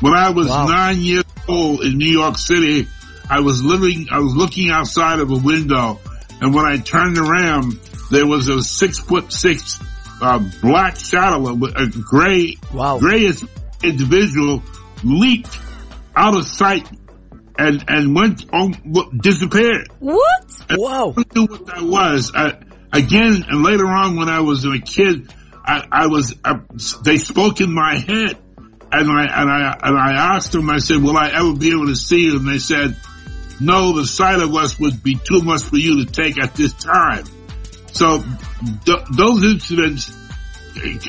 When 0.00 0.12
I 0.14 0.30
was 0.30 0.48
Wow. 0.48 0.66
nine 0.66 0.98
years 1.00 1.24
old 1.48 1.82
in 1.82 1.96
New 1.96 2.10
York 2.10 2.36
City, 2.36 2.88
I 3.30 3.38
was 3.40 3.62
living, 3.62 4.08
I 4.10 4.18
was 4.18 4.34
looking 4.34 4.70
outside 4.70 5.20
of 5.20 5.30
a 5.30 5.36
window, 5.36 6.00
and 6.42 6.52
when 6.54 6.64
I 6.66 6.76
turned 6.78 7.16
around, 7.18 7.78
there 8.10 8.26
was 8.26 8.48
a 8.48 8.62
six 8.62 8.98
foot 8.98 9.32
six 9.32 9.78
uh, 10.20 10.38
black 10.60 10.96
shadow, 10.96 11.46
a 11.48 11.54
a 11.54 11.86
gray, 11.88 12.56
Wow. 12.72 12.98
grayish 12.98 13.42
individual 13.82 14.62
leaped 15.02 15.58
out 16.14 16.36
of 16.36 16.46
sight 16.46 16.86
and 17.58 17.84
and 17.88 18.14
went 18.14 18.44
on 18.52 18.72
disappeared. 19.18 19.88
What? 19.98 20.44
Wow. 20.70 21.14
I 21.16 21.24
knew 21.34 21.46
what 21.46 21.66
that 21.66 21.82
was. 21.82 22.32
I, 22.34 22.58
again, 22.92 23.44
and 23.48 23.62
later 23.62 23.86
on 23.86 24.16
when 24.16 24.28
I 24.28 24.40
was 24.40 24.64
a 24.64 24.78
kid, 24.78 25.32
I, 25.64 25.86
I 25.90 26.06
was 26.06 26.34
uh, 26.44 26.58
they 27.02 27.18
spoke 27.18 27.60
in 27.60 27.72
my 27.72 27.96
head, 27.96 28.36
and 28.92 29.10
I 29.10 29.24
and 29.24 29.50
I 29.50 29.78
and 29.82 29.98
I 29.98 30.34
asked 30.36 30.52
them. 30.52 30.70
I 30.70 30.78
said, 30.78 31.02
"Will 31.02 31.16
I 31.16 31.28
ever 31.30 31.54
be 31.54 31.70
able 31.72 31.86
to 31.86 31.96
see 31.96 32.20
you?" 32.24 32.36
And 32.36 32.48
they 32.48 32.58
said, 32.58 32.96
"No, 33.62 33.96
the 33.96 34.06
sight 34.06 34.40
of 34.40 34.54
us 34.54 34.78
would 34.78 35.02
be 35.02 35.14
too 35.14 35.42
much 35.42 35.62
for 35.62 35.76
you 35.76 36.04
to 36.04 36.10
take 36.10 36.42
at 36.42 36.54
this 36.54 36.72
time." 36.72 37.24
So 37.92 38.22
th- 38.84 39.04
those 39.14 39.44
incidents 39.44 40.12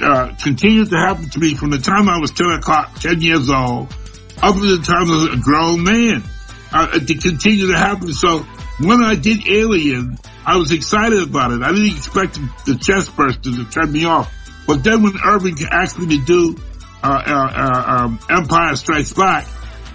uh, 0.01 0.35
continued 0.41 0.89
to 0.89 0.97
happen 0.97 1.29
to 1.29 1.39
me 1.39 1.55
from 1.55 1.69
the 1.69 1.77
time 1.77 2.09
I 2.09 2.19
was 2.19 2.31
10 2.31 2.47
o'clock, 2.51 2.99
10 2.99 3.21
years 3.21 3.49
old, 3.49 3.93
up 4.41 4.55
to 4.55 4.77
the 4.77 4.83
time 4.83 5.09
I 5.09 5.13
was 5.13 5.33
a 5.33 5.37
grown 5.37 5.83
man. 5.83 6.23
Uh, 6.71 6.87
to 6.87 7.05
to 7.05 7.77
happen. 7.77 8.11
So 8.13 8.39
when 8.79 9.03
I 9.03 9.13
did 9.13 9.47
Alien, 9.47 10.17
I 10.43 10.57
was 10.57 10.71
excited 10.71 11.21
about 11.21 11.51
it. 11.51 11.61
I 11.61 11.71
didn't 11.71 11.95
expect 11.95 12.39
the 12.65 12.75
chest 12.75 13.15
burster 13.15 13.51
to 13.51 13.65
turn 13.69 13.91
me 13.91 14.05
off. 14.05 14.33
But 14.65 14.83
then 14.83 15.03
when 15.03 15.13
Irving 15.23 15.57
asked 15.69 15.99
me 15.99 16.17
to 16.17 16.25
do 16.25 16.57
uh, 17.03 17.07
uh, 17.07 17.51
uh, 17.55 17.83
um, 17.87 18.19
Empire 18.29 18.75
Strikes 18.75 19.13
Back, 19.13 19.45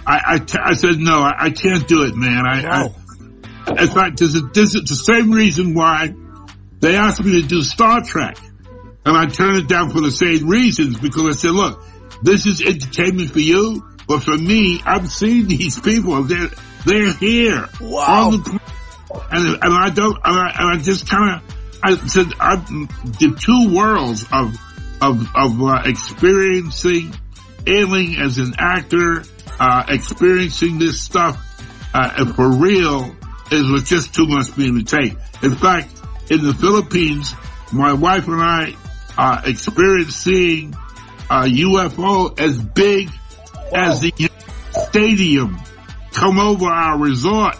I, 0.09 0.21
I, 0.25 0.39
t- 0.39 0.57
I 0.59 0.73
said 0.73 0.97
no, 0.97 1.21
I, 1.21 1.45
I 1.45 1.49
can't 1.51 1.87
do 1.87 2.03
it, 2.03 2.15
man. 2.15 2.45
I, 2.47 2.63
Wow. 2.63 2.95
I 2.95 3.83
in 3.83 3.87
fact, 3.89 4.17
this 4.17 4.33
is, 4.33 4.41
this 4.53 4.73
is 4.73 4.89
the 4.89 4.95
same 4.95 5.29
reason 5.31 5.75
why 5.75 6.13
they 6.79 6.95
asked 6.95 7.23
me 7.23 7.41
to 7.41 7.47
do 7.47 7.61
Star 7.61 8.01
Trek. 8.01 8.37
And 9.05 9.15
I 9.15 9.27
turned 9.27 9.57
it 9.57 9.67
down 9.67 9.91
for 9.91 10.01
the 10.01 10.11
same 10.11 10.47
reasons 10.47 10.99
because 10.99 11.27
I 11.27 11.37
said, 11.37 11.51
look, 11.51 11.83
this 12.23 12.47
is 12.47 12.61
entertainment 12.61 13.31
for 13.31 13.39
you, 13.39 13.87
but 14.07 14.23
for 14.23 14.35
me, 14.35 14.81
I've 14.83 15.11
seen 15.11 15.47
these 15.47 15.79
people. 15.79 16.23
They're, 16.23 16.49
they're 16.85 17.13
here. 17.13 17.69
Wow. 17.79 18.31
On 18.31 18.31
the, 18.31 18.59
and, 19.31 19.63
and 19.63 19.73
I 19.73 19.91
don't, 19.91 20.17
and 20.23 20.39
I, 20.39 20.55
and 20.57 20.79
I 20.79 20.83
just 20.83 21.07
kind 21.07 21.35
of, 21.35 21.55
I 21.83 21.95
said, 22.07 22.27
I'm, 22.39 22.87
the 23.19 23.37
two 23.39 23.75
worlds 23.75 24.25
of, 24.31 24.55
of, 25.01 25.27
of 25.35 25.61
uh, 25.61 25.83
experiencing 25.85 27.13
Ailing 27.67 28.15
as 28.15 28.37
an 28.37 28.53
actor, 28.57 29.23
uh, 29.59 29.83
experiencing 29.87 30.79
this 30.79 31.01
stuff, 31.01 31.37
uh, 31.93 32.25
for 32.33 32.51
real, 32.51 33.15
is 33.51 33.69
was 33.69 33.83
just 33.83 34.13
too 34.13 34.27
much 34.27 34.47
for 34.47 34.59
me 34.61 34.83
to 34.83 34.83
take. 34.83 35.13
In 35.43 35.55
fact, 35.55 35.89
in 36.29 36.43
the 36.43 36.53
Philippines, 36.53 37.33
my 37.71 37.93
wife 37.93 38.27
and 38.27 38.41
I, 38.41 38.75
uh, 39.17 39.41
experienced 39.45 40.21
seeing 40.21 40.73
a 41.29 41.43
UFO 41.43 42.39
as 42.39 42.57
big 42.57 43.09
as 43.73 44.01
the 44.01 44.29
stadium 44.87 45.59
come 46.11 46.39
over 46.39 46.65
our 46.65 46.97
resort. 46.97 47.55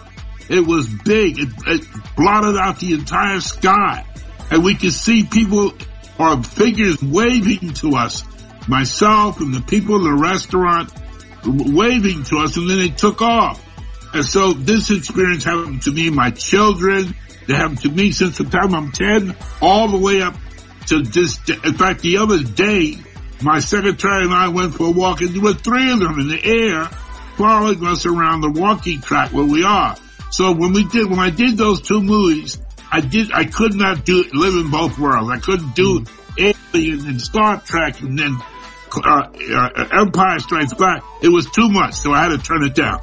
It 0.48 0.66
was 0.66 0.88
big. 0.88 1.38
It, 1.38 1.48
it 1.66 1.86
blotted 2.16 2.56
out 2.56 2.80
the 2.80 2.94
entire 2.94 3.40
sky. 3.40 4.04
And 4.50 4.64
we 4.64 4.74
could 4.74 4.92
see 4.92 5.24
people 5.24 5.72
or 6.18 6.42
figures 6.42 7.00
waving 7.02 7.72
to 7.74 7.96
us. 7.96 8.24
Myself 8.68 9.40
and 9.40 9.54
the 9.54 9.62
people 9.62 9.96
in 9.96 10.02
the 10.02 10.22
restaurant 10.22 10.92
waving 11.44 12.24
to 12.24 12.38
us 12.38 12.56
and 12.56 12.68
then 12.68 12.78
they 12.78 12.88
took 12.88 13.22
off. 13.22 13.64
And 14.12 14.24
so 14.24 14.52
this 14.52 14.90
experience 14.90 15.44
happened 15.44 15.82
to 15.82 15.92
me, 15.92 16.10
my 16.10 16.30
children, 16.30 17.14
they 17.46 17.54
happened 17.54 17.82
to 17.82 17.88
me 17.88 18.12
since 18.12 18.38
the 18.38 18.44
time 18.44 18.74
I'm 18.74 18.92
10 18.92 19.36
all 19.60 19.88
the 19.88 19.98
way 19.98 20.22
up 20.22 20.34
to 20.86 21.02
this 21.02 21.38
day. 21.38 21.56
In 21.64 21.74
fact, 21.74 22.00
the 22.02 22.18
other 22.18 22.42
day, 22.42 22.96
my 23.42 23.60
secretary 23.60 24.24
and 24.24 24.34
I 24.34 24.48
went 24.48 24.74
for 24.74 24.88
a 24.88 24.90
walk 24.90 25.20
and 25.20 25.30
there 25.30 25.42
were 25.42 25.54
three 25.54 25.92
of 25.92 26.00
them 26.00 26.18
in 26.18 26.28
the 26.28 26.44
air 26.44 26.84
following 27.36 27.86
us 27.86 28.04
around 28.04 28.40
the 28.40 28.50
walking 28.50 29.00
track 29.00 29.32
where 29.32 29.44
we 29.44 29.64
are. 29.64 29.96
So 30.30 30.52
when 30.52 30.72
we 30.72 30.84
did, 30.84 31.08
when 31.08 31.18
I 31.18 31.30
did 31.30 31.56
those 31.56 31.80
two 31.80 32.02
movies, 32.02 32.58
I 32.90 33.00
did, 33.00 33.32
I 33.32 33.44
could 33.44 33.74
not 33.74 34.04
do, 34.04 34.24
live 34.32 34.54
in 34.54 34.70
both 34.70 34.98
worlds. 34.98 35.30
I 35.30 35.38
couldn't 35.38 35.74
do 35.74 36.00
hmm. 36.00 36.54
Alien 36.74 37.06
and 37.06 37.20
Star 37.20 37.60
Trek 37.60 38.00
and 38.00 38.18
then 38.18 38.36
Empire 39.92 40.40
Strikes 40.40 40.74
Back. 40.74 41.02
It 41.22 41.28
was 41.28 41.46
too 41.52 41.68
much, 41.68 41.92
so 41.94 42.12
I 42.12 42.24
had 42.24 42.30
to 42.30 42.38
turn 42.38 42.64
it 42.64 42.74
down. 42.74 42.98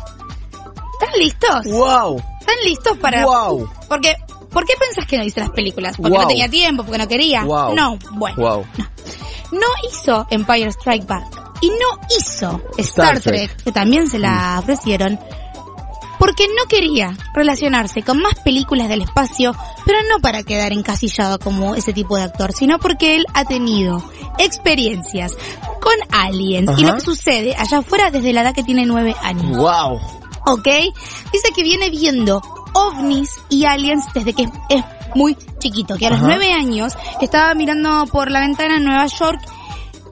¿Están 0.99 1.19
listos? 1.19 1.65
Wow. 1.71 2.17
¿Están 2.39 2.55
listos 2.65 2.97
para...? 2.97 3.23
Wow. 3.23 3.69
Porque, 3.87 4.15
¿por 4.51 4.65
qué 4.65 4.73
pensás 4.79 5.05
que 5.05 5.17
no 5.17 5.23
hizo 5.23 5.39
las 5.39 5.51
películas? 5.51 5.95
¿Porque 5.97 6.09
Wow. 6.11 6.21
no 6.23 6.27
tenía 6.27 6.49
tiempo? 6.49 6.83
¿Porque 6.83 6.97
no 6.97 7.07
quería? 7.07 7.43
Wow. 7.43 7.75
No, 7.75 7.97
bueno. 8.13 8.37
Wow. 8.37 8.65
No 9.51 9.67
hizo 9.89 10.25
Empire 10.29 10.67
Strike 10.71 11.05
Back. 11.05 11.25
Y 11.61 11.69
no 11.69 11.99
hizo 12.19 12.61
Star, 12.77 13.15
Star 13.17 13.19
Trek, 13.19 13.51
Trek. 13.51 13.63
que 13.63 13.71
también 13.71 14.07
se 14.09 14.19
la 14.19 14.57
ofrecieron, 14.59 15.19
porque 16.19 16.47
no 16.47 16.67
quería 16.67 17.15
relacionarse 17.33 18.03
con 18.03 18.21
más 18.21 18.35
películas 18.43 18.89
del 18.89 19.01
espacio, 19.03 19.55
pero 19.85 19.99
no 20.09 20.19
para 20.19 20.43
quedar 20.43 20.71
encasillado 20.73 21.39
como 21.39 21.73
ese 21.75 21.93
tipo 21.93 22.15
de 22.17 22.23
actor, 22.23 22.51
sino 22.53 22.77
porque 22.79 23.15
él 23.15 23.25
ha 23.33 23.45
tenido 23.45 24.03
experiencias 24.37 25.35
con 25.87 26.19
aliens 26.19 26.71
y 26.77 26.83
lo 26.83 26.95
que 26.95 26.99
sucede 27.01 27.55
allá 27.55 27.79
afuera 27.79 28.11
desde 28.11 28.33
la 28.33 28.41
edad 28.41 28.53
que 28.53 28.63
tiene 28.63 28.85
nueve 28.85 29.15
años. 29.21 29.57
Wow. 29.57 29.99
¿ok? 30.47 30.67
Dice 31.31 31.51
que 31.55 31.63
viene 31.63 31.89
viendo 31.89 32.41
ovnis 32.73 33.29
y 33.49 33.65
aliens 33.65 34.05
desde 34.13 34.33
que 34.33 34.43
es 34.69 34.83
muy 35.15 35.35
chiquito, 35.59 35.95
que 35.97 36.07
a 36.07 36.11
los 36.11 36.21
nueve 36.21 36.51
años 36.53 36.93
estaba 37.21 37.53
mirando 37.53 38.05
por 38.11 38.29
la 38.31 38.41
ventana 38.41 38.77
en 38.77 38.83
Nueva 38.83 39.05
York 39.07 39.39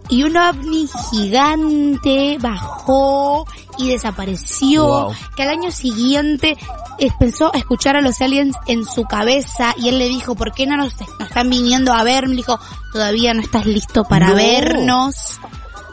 y 0.09 0.23
un 0.23 0.35
ovni 0.37 0.87
gigante 1.11 2.37
bajó 2.39 3.45
y 3.77 3.89
desapareció, 3.89 4.85
Wow. 4.87 5.13
que 5.35 5.43
al 5.43 5.49
año 5.49 5.71
siguiente 5.71 6.57
empezó 6.99 7.53
a 7.53 7.57
escuchar 7.57 7.95
a 7.97 8.01
los 8.01 8.21
aliens 8.21 8.55
en 8.67 8.85
su 8.85 9.03
cabeza 9.03 9.73
y 9.77 9.89
él 9.89 9.99
le 9.99 10.07
dijo, 10.07 10.35
¿por 10.35 10.53
qué 10.53 10.65
no 10.65 10.77
nos, 10.77 10.93
nos 11.19 11.27
están 11.27 11.49
viniendo 11.49 11.93
a 11.93 12.03
ver? 12.03 12.27
Me 12.27 12.35
dijo, 12.35 12.57
todavía 12.93 13.33
no 13.33 13.41
estás 13.41 13.65
listo 13.65 14.03
para 14.05 14.29
No. 14.29 14.35
vernos. 14.35 15.39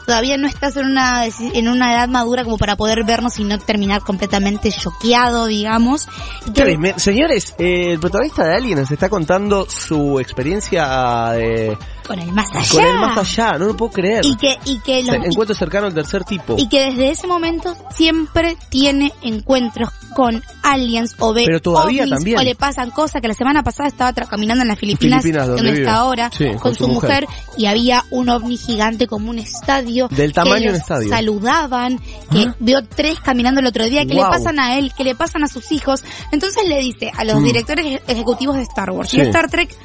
Todavía 0.05 0.37
no 0.37 0.47
estás 0.47 0.75
en 0.77 0.85
una, 0.87 1.25
en 1.25 1.67
una 1.67 1.93
edad 1.93 2.07
madura 2.09 2.43
como 2.43 2.57
para 2.57 2.75
poder 2.75 3.03
vernos 3.03 3.39
y 3.39 3.43
no 3.43 3.57
terminar 3.59 4.01
completamente 4.01 4.71
choqueado, 4.71 5.45
digamos. 5.47 6.07
Que- 6.53 6.93
Señores, 6.97 7.55
eh, 7.57 7.91
el 7.93 7.99
protagonista 7.99 8.43
de 8.43 8.55
Alien 8.55 8.79
nos 8.79 8.91
está 8.91 9.09
contando 9.09 9.67
su 9.69 10.19
experiencia 10.19 11.29
de, 11.31 11.77
con 12.03 12.19
el 12.19 12.31
más 12.31 12.47
allá. 12.53 12.69
con 12.71 12.83
el 12.85 12.99
más 12.99 13.17
allá, 13.17 13.57
no 13.57 13.65
lo 13.67 13.75
puedo 13.77 13.91
creer. 13.91 14.25
Y 14.25 14.35
que, 14.35 14.57
y 14.65 14.79
que 14.79 15.03
los, 15.03 15.15
encuentro 15.15 15.55
cercano 15.55 15.87
al 15.87 15.93
tercer 15.93 16.23
tipo. 16.23 16.55
y 16.57 16.67
que 16.69 16.91
desde 16.91 17.09
ese 17.11 17.27
momento 17.27 17.75
siempre 17.95 18.55
tiene 18.69 19.11
encuentros 19.21 19.89
con 20.15 20.43
aliens 20.61 21.15
o 21.19 21.33
ve 21.33 21.43
Pero 21.45 21.59
todavía 21.59 22.03
ovnis, 22.03 22.13
también. 22.15 22.37
o 22.37 22.43
le 22.43 22.53
pasan 22.55 22.91
cosas 22.91 23.19
que 23.21 23.27
la 23.27 23.33
semana 23.33 23.63
pasada 23.63 23.89
estaba 23.89 24.13
caminando 24.13 24.61
en 24.61 24.67
las 24.67 24.77
Filipinas, 24.77 25.23
Filipinas, 25.23 25.47
donde 25.47 25.73
está 25.73 25.95
ahora 25.95 26.29
Sí, 26.37 26.45
con, 26.59 26.75
su 26.75 26.87
mujer. 26.87 27.25
y 27.57 27.65
había 27.65 28.03
un 28.11 28.29
ovni 28.29 28.57
gigante 28.57 29.07
como 29.07 29.31
un 29.31 29.39
estadio 29.39 30.07
Del 30.09 30.31
tamaño 30.33 30.71
de 30.71 30.77
estadio. 30.77 31.09
saludaban 31.09 31.99
que 32.31 32.43
Ah. 32.47 32.55
vio 32.59 32.83
tres 32.85 33.19
caminando 33.21 33.59
el 33.59 33.65
otro 33.67 33.85
día 33.85 34.05
que 34.05 34.13
Wow. 34.13 34.25
le 34.25 34.29
pasan 34.29 34.59
a 34.59 34.77
él 34.77 34.91
que 34.95 35.03
le 35.03 35.15
pasan 35.15 35.43
a 35.43 35.47
sus 35.47 35.71
hijos 35.71 36.03
entonces 36.31 36.67
le 36.67 36.77
dice 36.79 37.11
a 37.17 37.23
los 37.23 37.39
Mm. 37.41 37.43
directores 37.45 37.85
eje- 37.85 38.01
ejecutivos 38.07 38.55
de 38.55 38.61
Star 38.63 38.91
Wars 38.91 39.09
Sí. 39.09 39.17
y 39.17 39.21
Star 39.21 39.49
Trek 39.49 39.75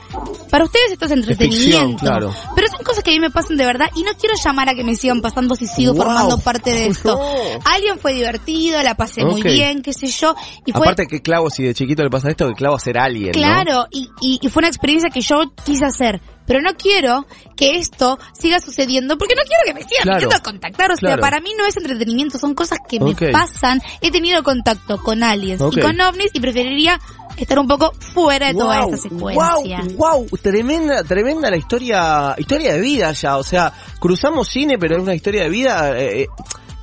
para 0.50 0.64
ustedes 0.64 0.92
esto 0.92 1.04
es 1.04 1.10
entretenimiento 1.10 1.98
claro. 2.00 2.34
pero 2.54 2.68
son 2.68 2.82
cosas 2.84 3.02
que 3.04 3.10
a 3.10 3.12
mí 3.14 3.20
me 3.20 3.30
pasan 3.30 3.56
de 3.56 3.66
verdad 3.66 3.86
y 3.94 4.02
no 4.02 4.12
quiero 4.18 4.34
llamar 4.42 4.68
a 4.68 4.74
que 4.74 4.82
me 4.84 4.94
sigan 4.96 5.20
pasando 5.20 5.54
si 5.54 5.66
sigo 5.66 5.92
Wow. 5.92 6.02
formando 6.04 6.38
parte 6.38 6.70
de 6.70 6.86
esto. 6.88 7.20
Alguien 7.64 7.98
fue 7.98 8.12
divertido, 8.14 8.82
la 8.82 8.94
pasé 8.94 9.24
muy 9.24 9.42
bien, 9.42 9.82
qué 9.82 9.92
sé 9.92 10.06
yo, 10.08 10.34
y 10.64 10.72
fue 10.72 10.82
Aparte 10.82 11.06
que 11.06 11.20
Clavo, 11.22 11.50
si 11.50 11.62
de 11.64 11.74
chiquito 11.74 12.02
le 12.02 12.10
pasa 12.10 12.30
esto, 12.30 12.48
que 12.48 12.54
Clavo 12.54 12.76
a 12.76 12.80
ser 12.80 12.96
¿no? 12.96 13.30
claro, 13.32 13.86
y, 13.90 14.08
y, 14.20 14.38
y 14.42 14.48
fue 14.48 14.60
una 14.60 14.68
experiencia 14.68 15.10
que 15.10 15.20
yo 15.20 15.52
quise 15.64 15.84
hacer, 15.84 16.20
pero 16.46 16.60
no 16.62 16.74
quiero 16.74 17.26
que 17.56 17.76
esto 17.76 18.18
siga 18.32 18.60
sucediendo 18.60 19.18
porque 19.18 19.34
no 19.34 19.42
quiero 19.42 19.62
que 19.66 19.74
me 19.74 19.82
sigan 19.88 20.18
Claro. 20.18 20.28
contactar, 20.42 20.90
o 20.92 20.96
sea, 20.96 21.08
Claro. 21.10 21.20
para 21.20 21.40
mí 21.40 21.50
no 21.58 21.66
es 21.66 21.76
entretenimiento, 21.76 22.38
son 22.38 22.54
cosas 22.54 22.78
que 22.88 22.98
me 23.00 23.14
pasan, 23.32 23.80
he 24.00 24.10
tenido 24.10 24.42
contacto 24.42 24.98
con 25.02 25.22
aliens 25.22 25.60
y 25.72 25.80
con 25.80 26.00
ovnis 26.00 26.30
y 26.32 26.40
preferiría 26.40 26.98
estar 27.42 27.58
un 27.58 27.66
poco 27.66 27.92
fuera 27.92 28.48
de 28.48 28.54
toda 28.54 28.84
esta 28.84 28.96
secuencia. 28.96 29.82
Wow, 29.96 30.26
wow, 30.26 30.38
tremenda, 30.40 31.04
tremenda 31.04 31.50
la 31.50 31.56
historia, 31.56 32.34
historia 32.38 32.72
de 32.72 32.80
vida 32.80 33.12
ya, 33.12 33.36
o 33.36 33.42
sea, 33.42 33.72
cruzamos 33.98 34.48
cine, 34.48 34.78
pero 34.78 34.96
es 34.96 35.02
una 35.02 35.14
historia 35.14 35.44
de 35.44 35.48
vida, 35.48 35.98
eh, 35.98 36.22
eh, 36.22 36.28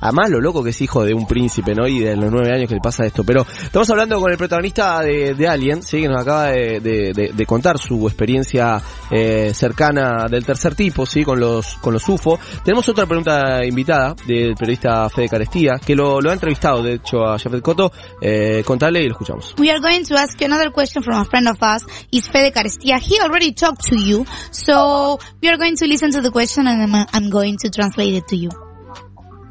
Además, 0.00 0.30
lo 0.30 0.40
loco 0.40 0.62
que 0.62 0.70
es 0.70 0.80
hijo 0.80 1.04
de 1.04 1.14
un 1.14 1.26
príncipe, 1.26 1.74
¿no? 1.74 1.86
Y 1.86 2.00
de 2.00 2.16
los 2.16 2.30
nueve 2.30 2.52
años 2.52 2.68
que 2.68 2.74
le 2.74 2.80
pasa 2.80 3.04
esto. 3.04 3.24
Pero 3.24 3.46
estamos 3.62 3.88
hablando 3.90 4.20
con 4.20 4.30
el 4.30 4.38
protagonista 4.38 5.00
de, 5.00 5.48
Alien, 5.48 5.82
¿sí? 5.82 6.02
Que 6.02 6.08
nos 6.08 6.22
acaba 6.22 6.46
de, 6.46 7.44
contar 7.46 7.78
su 7.78 8.06
experiencia 8.06 8.80
eh, 9.10 9.52
cercana 9.54 10.26
del 10.28 10.44
tercer 10.44 10.74
tipo, 10.74 11.06
¿sí? 11.06 11.24
Con 11.24 11.40
los, 11.40 11.76
con 11.76 11.92
los 11.92 12.08
UFO. 12.08 12.38
Tenemos 12.64 12.88
otra 12.88 13.06
pregunta 13.06 13.64
invitada 13.64 14.14
del 14.26 14.54
periodista 14.54 15.08
Fede 15.08 15.28
Carestía, 15.28 15.80
que 15.84 15.94
lo, 15.94 16.20
lo 16.20 16.30
ha 16.30 16.34
entrevistado, 16.34 16.82
de 16.82 16.94
hecho, 16.94 17.24
a 17.24 17.38
Jafet 17.38 17.62
Coto. 17.62 17.92
Eh, 18.20 18.62
contale 18.64 19.02
y 19.02 19.06
lo 19.06 19.12
escuchamos. 19.12 19.54
We 19.58 19.70
are 19.70 19.80
going 19.80 20.04
to 20.04 20.16
ask 20.16 20.38
you 20.40 20.46
another 20.46 20.70
question 20.70 21.02
from 21.02 21.20
a 21.20 21.24
friend 21.24 21.48
of 21.48 21.58
us. 21.62 21.84
Is 22.12 22.28
Fede 22.28 22.52
Carestia. 22.52 22.98
He 22.98 23.20
already 23.20 23.52
talked 23.52 23.88
to 23.88 23.96
you. 23.96 24.26
So 24.50 25.18
we 25.42 25.48
are 25.48 25.56
going 25.56 25.76
to 25.76 25.86
listen 25.86 26.10
to 26.12 26.20
the 26.20 26.30
question 26.30 26.66
and 26.66 26.82
I'm, 26.82 27.06
I'm 27.12 27.30
going 27.30 27.56
to 27.58 27.70
translate 27.70 28.14
it 28.14 28.28
to 28.28 28.36
you. 28.36 28.65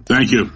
Thank 0.05 0.29
you. 0.29 0.49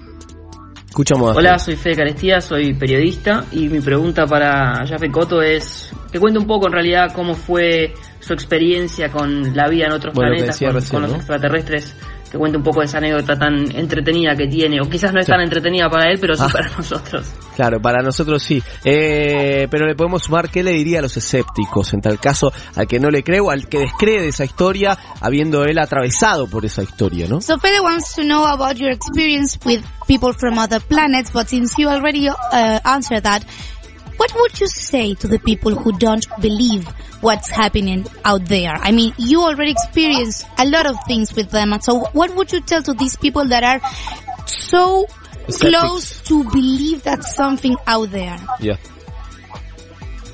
Escuchamos 0.87 1.35
a 1.35 1.37
Hola, 1.37 1.59
soy 1.59 1.75
Fede 1.75 1.95
Carestía, 1.95 2.41
soy 2.41 2.73
periodista 2.73 3.45
y 3.51 3.69
mi 3.69 3.79
pregunta 3.79 4.25
para 4.25 4.85
Jaffe 4.87 5.11
Coto 5.11 5.41
es 5.41 5.91
que 6.11 6.19
cuente 6.19 6.39
un 6.39 6.47
poco 6.47 6.67
en 6.67 6.73
realidad 6.73 7.13
cómo 7.13 7.35
fue 7.35 7.93
su 8.19 8.33
experiencia 8.33 9.09
con 9.11 9.55
la 9.55 9.69
vida 9.69 9.85
en 9.85 9.93
otros 9.93 10.13
Bueno, 10.15 10.31
planetas, 10.31 10.59
con, 10.59 10.73
recién, 10.73 10.91
con 10.91 11.01
los 11.03 11.11
¿no? 11.11 11.17
extraterrestres, 11.17 11.95
que 12.31 12.37
cuente 12.37 12.57
un 12.57 12.63
poco 12.63 12.79
de 12.81 12.85
esa 12.85 12.99
anécdota 12.99 13.37
tan 13.37 13.75
entretenida 13.75 14.35
que 14.35 14.47
tiene, 14.47 14.79
o 14.81 14.89
quizás 14.89 15.11
no 15.13 15.19
es 15.19 15.25
Sí. 15.25 15.31
tan 15.31 15.41
entretenida 15.41 15.89
para 15.89 16.11
él, 16.11 16.17
pero 16.19 16.35
sí 16.35 16.43
Ah. 16.45 16.49
para 16.51 16.69
nosotros. 16.69 17.27
Claro, 17.55 17.81
para 17.81 18.01
nosotros 18.01 18.41
sí. 18.43 18.61
Eh, 18.85 19.67
pero 19.69 19.85
le 19.87 19.95
podemos 19.95 20.23
sumar 20.23 20.49
qué 20.49 20.63
le 20.63 20.71
diría 20.71 20.99
a 20.99 21.01
los 21.01 21.17
escépticos, 21.17 21.93
en 21.93 22.01
tal 22.01 22.19
caso, 22.19 22.51
al 22.75 22.87
que 22.87 22.99
no 22.99 23.09
le 23.09 23.23
cree 23.23 23.39
o 23.39 23.51
al 23.51 23.67
que 23.67 23.79
descree 23.79 24.21
de 24.21 24.27
esa 24.29 24.45
historia, 24.45 24.97
habiendo 25.21 25.63
él 25.65 25.77
atravesado 25.79 26.47
por 26.47 26.65
esa 26.65 26.83
historia, 26.83 27.27
¿no? 27.27 27.41
So 27.41 27.57
Fede 27.59 27.79
wants 27.81 28.15
to 28.15 28.21
know 28.21 28.45
about 28.45 28.77
your 28.77 28.91
experience 28.91 29.59
with 29.65 29.81
people 30.07 30.33
from 30.37 30.57
other 30.57 30.79
planets, 30.81 31.31
but 31.33 31.47
since 31.47 31.73
you 31.81 31.89
already 31.89 32.29
uh, 32.29 32.35
answered 32.83 33.23
that, 33.23 33.41
what 34.19 34.35
would 34.35 34.59
you 34.59 34.67
say 34.67 35.15
to 35.15 35.29
the 35.29 35.39
people 35.39 35.73
who 35.73 35.97
don't 35.97 36.25
believe 36.41 36.85
what's 37.21 37.49
happening 37.49 38.05
out 38.25 38.43
there? 38.45 38.73
I 38.73 38.91
mean, 38.91 39.13
you 39.17 39.43
already 39.43 39.71
experienced 39.71 40.45
a 40.57 40.65
lot 40.65 40.85
of 40.87 40.97
things 41.07 41.33
with 41.33 41.51
them, 41.51 41.79
so 41.79 41.99
what 42.11 42.35
would 42.35 42.51
you 42.51 42.59
tell 42.59 42.83
to 42.83 42.93
these 42.93 43.15
people 43.15 43.45
that 43.45 43.63
are 43.63 43.79
so 44.45 45.05
Skeptics. 45.47 45.57
close 45.59 46.21
to 46.23 46.43
believe 46.43 47.03
that 47.03 47.23
something 47.23 47.77
out 47.87 48.11
there? 48.11 48.37
Yeah. 48.59 48.75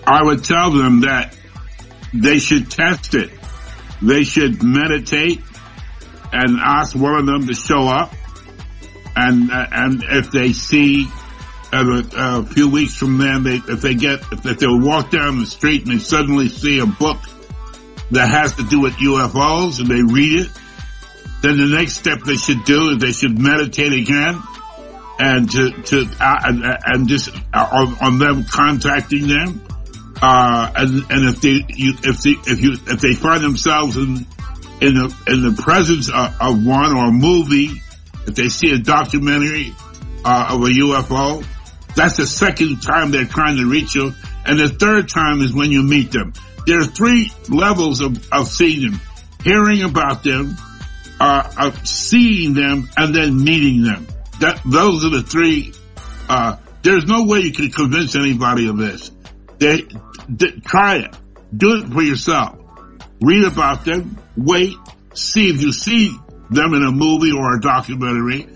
I 0.08 0.24
would 0.24 0.43
tell 0.43 0.71
them 0.71 1.02
that 1.02 1.38
they 2.12 2.39
should 2.39 2.71
test 2.71 3.13
it. 3.13 3.30
They 4.02 4.24
should 4.24 4.63
meditate 4.63 5.43
and 6.34 6.58
ask 6.60 6.95
one 6.95 7.19
of 7.19 7.26
them 7.28 7.45
to 7.45 7.54
show 7.54 7.88
up. 7.88 8.12
And 9.15 9.52
uh, 9.52 9.67
and 9.71 10.04
if 10.04 10.32
they 10.32 10.54
see 10.54 11.08
uh, 11.76 12.42
a 12.42 12.46
few 12.46 12.70
weeks 12.70 12.96
from 12.96 13.18
then, 13.18 13.44
they 13.44 13.56
if 13.56 13.82
they 13.82 13.96
get 13.96 14.22
if 14.32 14.60
they 14.60 14.68
walk 14.68 15.12
down 15.12 15.40
the 15.40 15.46
street 15.46 15.84
and 15.84 15.94
they 15.94 16.00
suddenly 16.00 16.50
see 16.50 16.80
a 16.80 16.86
book 16.86 17.18
that 18.12 18.30
has 18.30 18.56
to 18.56 18.64
do 18.64 18.82
with 18.82 18.94
UFOs 18.94 19.80
and 19.80 19.90
they 19.90 20.02
read 20.14 20.42
it, 20.42 20.50
then 21.42 21.58
the 21.58 21.76
next 21.76 21.98
step 21.98 22.20
they 22.26 22.36
should 22.36 22.64
do 22.66 22.92
is 22.92 23.00
they 23.00 23.12
should 23.12 23.38
meditate 23.40 23.94
again 23.94 24.42
and 25.20 25.50
to 25.52 25.72
to 25.84 26.08
uh, 26.20 26.40
and, 26.44 26.64
and 26.86 27.08
just 27.08 27.30
uh, 27.54 27.68
on, 27.72 27.98
on 28.02 28.20
them 28.20 28.44
contacting 28.44 29.28
them 29.28 29.66
uh, 30.22 30.72
and 30.76 31.12
and 31.12 31.30
if 31.30 31.42
they 31.42 31.64
you, 31.70 31.94
if 32.04 32.22
they 32.22 32.32
if 32.52 32.62
you 32.62 32.74
if 32.74 33.02
they 33.02 33.14
find 33.14 33.44
themselves 33.44 33.98
in 33.98 34.26
in 34.82 34.94
the 34.96 35.16
in 35.28 35.44
the 35.44 35.62
presence 35.62 36.10
of, 36.10 36.36
of 36.40 36.66
one 36.66 36.96
or 36.96 37.08
a 37.08 37.12
movie, 37.12 37.82
if 38.26 38.36
they 38.36 38.50
see 38.50 38.72
a 38.72 38.78
documentary 38.78 39.74
uh, 40.24 40.48
of 40.52 40.62
a 40.62 40.70
UFO, 40.70 41.46
that's 41.95 42.17
the 42.17 42.27
second 42.27 42.81
time 42.81 43.12
they're 43.12 43.25
trying 43.25 43.58
to 43.58 43.69
reach 43.69 43.95
you, 43.95 44.13
and 44.45 44.60
the 44.60 44.69
third 44.69 45.10
time 45.10 45.41
is 45.41 45.53
when 45.53 45.71
you 45.71 45.81
meet 45.84 46.12
them. 46.12 46.34
There 46.67 46.79
are 46.79 46.86
three 46.86 47.31
levels 47.49 48.01
of 48.01 48.31
of 48.31 48.47
seeing 48.47 48.91
them: 48.91 49.01
hearing 49.43 49.84
about 49.84 50.23
them, 50.23 50.58
uh, 51.19 51.51
of 51.58 51.88
seeing 51.88 52.53
them, 52.53 52.89
and 52.97 53.15
then 53.15 53.43
meeting 53.43 53.84
them. 53.84 54.08
That 54.39 54.62
those 54.65 55.05
are 55.05 55.10
the 55.10 55.23
three. 55.23 55.73
Uh, 56.27 56.58
there's 56.81 57.05
no 57.05 57.25
way 57.25 57.39
you 57.39 57.51
can 57.53 57.71
convince 57.71 58.15
anybody 58.15 58.67
of 58.67 58.77
this. 58.77 59.12
They, 59.58 59.84
d- 60.34 60.60
try 60.65 60.97
it. 60.97 61.15
Do 61.55 61.77
it 61.79 61.88
for 61.88 62.01
yourself. 62.01 62.60
Read 63.21 63.45
about 63.45 63.86
them. 63.86 64.17
Wait. 64.36 64.75
See 65.13 65.49
if 65.49 65.62
you 65.62 65.71
see 65.71 66.15
them 66.49 66.73
in 66.73 66.84
a 66.84 66.91
movie 66.91 67.31
or 67.31 67.55
a 67.55 67.62
documentary. 67.62 68.47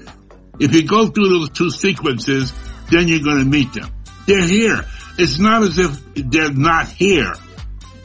If 0.60 0.74
you 0.74 0.86
go 0.86 1.08
through 1.08 1.30
those 1.30 1.50
two 1.52 1.70
sequences, 1.70 2.52
then 2.90 3.08
you're 3.08 3.24
going 3.24 3.40
to 3.40 3.46
meet 3.46 3.74
them. 3.74 3.92
They're 4.28 4.48
here. 4.48 4.86
It's 5.18 5.40
not 5.40 5.64
as 5.64 5.78
if 5.78 6.14
they're 6.16 6.52
not 6.52 6.88
here. 6.88 7.34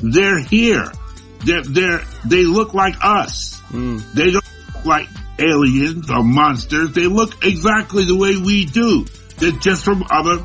They're 0.00 0.40
here. 0.40 0.90
They're, 1.44 1.62
they're, 1.62 2.02
they 2.24 2.44
look 2.44 2.74
like 2.74 2.94
us. 3.02 3.58
Hmm. 3.68 3.98
They 4.14 4.30
don't 4.30 4.44
look 4.74 4.84
like 4.84 5.08
aliens 5.38 6.10
or 6.10 6.22
monsters. 6.22 6.92
They 6.92 7.06
look 7.06 7.44
exactly 7.44 8.04
the 8.04 8.16
way 8.16 8.36
we 8.36 8.64
do. 8.64 9.06
They're 9.38 9.52
just 9.52 9.84
from 9.84 10.04
other 10.10 10.44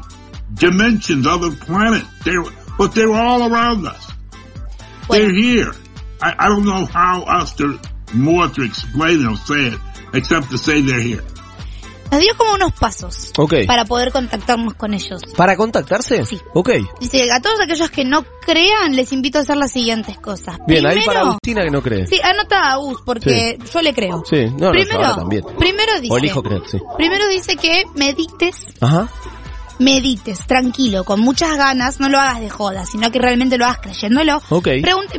dimensions, 0.54 1.25
other 1.28 1.52
planets. 1.52 2.08
They're, 2.23 2.43
but 2.78 2.93
they're 2.93 3.12
all 3.12 3.52
around 3.52 3.86
us. 3.86 4.12
They're 5.10 5.34
here. 5.34 5.71
I, 6.21 6.36
I 6.38 6.49
don't 6.49 6.65
know 6.65 6.86
how 6.86 7.23
else 7.23 7.54
to 7.56 7.80
more 8.13 8.47
to 8.47 8.62
explain 8.63 9.21
it 9.21 9.28
or 9.28 9.38
say 9.38 9.75
it 9.75 9.80
except 10.13 10.52
to 10.52 10.58
say 10.58 10.82
they're 10.82 11.02
here. 11.02 11.23
Nos 12.12 12.22
dio 12.22 12.36
como 12.38 12.54
unos 12.54 12.74
pasos 12.74 13.32
Ok. 13.38 13.54
para 13.67 13.86
poder 13.86 14.12
contactarnos 14.12 14.74
con 14.74 14.93
ellos. 14.93 15.22
¿Para 15.38 15.56
contactarse? 15.56 16.26
Sí. 16.26 16.39
Ok. 16.54 16.69
Dice, 17.00 17.32
a 17.32 17.39
todos 17.39 17.60
aquellos 17.60 17.89
que 17.91 18.04
no 18.04 18.24
crean, 18.45 18.95
les 18.95 19.12
invito 19.13 19.38
a 19.38 19.41
hacer 19.41 19.58
las 19.58 19.72
siguientes 19.72 20.17
cosas. 20.17 20.58
Bien, 20.67 20.86
ahí 20.86 20.93
Primero- 20.95 21.06
para 21.13 21.19
Agustina 21.22 21.63
que 21.63 21.69
no 21.72 21.82
cree. 21.84 22.08
Sí, 22.08 22.19
anota 22.24 22.72
a 22.72 22.76
Gus, 22.78 23.02
porque 23.06 23.58
yo 23.74 23.82
le 23.82 23.93
creo. 23.93 24.24
Sí, 24.28 24.45
no, 24.45 24.65
no, 24.67 24.72
primero, 24.72 24.95
ahora 25.06 25.15
también. 25.17 25.43
primero 25.58 26.00
dice, 26.00 26.13
O 26.13 26.17
elijo 26.17 26.41
creer, 26.41 26.62
sí. 26.69 26.80
primero 26.98 27.28
dice 27.28 27.56
que 27.58 27.84
medites, 27.95 28.56
Ajá. 28.82 29.08
medites, 29.78 30.45
tranquilo, 30.48 31.04
con 31.04 31.19
muchas 31.22 31.56
ganas, 31.58 32.00
no 32.00 32.10
lo 32.10 32.19
hagas 32.19 32.39
de 32.41 32.50
joda, 32.50 32.86
sino 32.86 33.12
que 33.12 33.19
realmente 33.19 33.58
lo 33.58 33.65
hagas 33.65 33.80
creyéndolo, 33.80 34.41
Ok. 34.50 34.67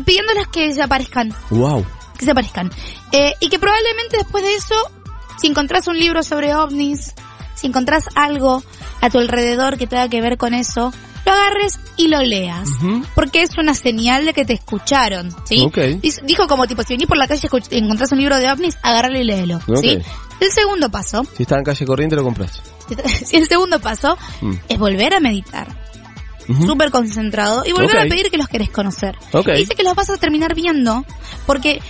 Pidiéndoles 0.05 0.49
que 0.49 0.75
se 0.75 0.83
aparezcan, 0.83 1.33
Wow. 1.51 1.85
que 2.19 2.25
se 2.25 2.31
aparezcan. 2.33 2.71
Eh, 3.13 3.35
y 3.41 3.49
que 3.49 3.59
probablemente 3.59 4.19
después 4.19 4.45
de 4.45 4.55
eso, 4.55 4.75
si 5.41 5.47
encontrás 5.47 5.87
un 5.87 5.99
libro 5.99 6.23
sobre 6.23 6.55
ovnis, 6.55 7.15
si 7.55 7.67
encontrás 7.67 8.05
algo 8.15 8.63
a 9.01 9.11
tu 9.11 9.19
alrededor 9.19 9.77
que 9.79 9.87
tenga 9.87 10.09
que 10.09 10.21
ver 10.21 10.37
con 10.39 10.55
eso, 10.55 10.93
lo 11.27 11.33
agarres 11.33 11.79
y 11.97 12.09
lo 12.09 12.21
leas. 12.23 12.69
Porque 13.15 13.43
es 13.43 13.57
una 13.59 13.75
señal 13.75 14.25
de 14.25 14.33
que 14.33 14.45
te 14.45 14.55
escucharon, 14.55 15.35
¿sí? 15.45 15.71
Dijo 16.25 16.47
como 16.47 16.67
tipo, 16.67 16.83
si 16.83 16.95
venís 16.95 17.07
por 17.07 17.19
la 17.19 17.29
calle 17.29 17.49
y 17.71 17.79
encontrás 17.79 18.13
un 18.13 18.19
libro 18.19 18.37
de 18.37 18.51
ovnis, 18.51 18.77
agárralo 18.83 19.19
y 19.19 19.25
léelo. 19.25 19.61
¿sí? 19.81 19.99
El 20.41 20.51
segundo 20.53 20.91
paso, 20.91 21.23
Si 21.37 21.43
está 21.43 21.59
en 21.59 21.65
calle 21.65 21.85
corriente 21.85 22.17
lo 22.17 22.23
compras. 22.25 22.63
si 23.25 23.37
el 23.37 23.47
segundo 23.47 23.79
paso 23.81 24.17
Mm. 24.41 24.55
es 24.69 24.79
volver 24.79 25.15
a 25.15 25.21
meditar, 25.21 25.69
Ujú. 26.49 26.67
súper 26.67 26.91
concentrado 26.91 27.63
y 27.67 27.73
volver 27.73 27.99
a 27.99 28.03
pedir 28.05 28.31
que 28.31 28.39
los 28.39 28.49
querés 28.49 28.71
conocer. 28.71 29.17
Dice 29.55 29.75
que 29.75 29.83
los 29.85 29.95
vas 29.95 30.09
a 30.11 30.17
terminar 30.17 30.55
viendo 30.55 31.05
porque 31.47 31.81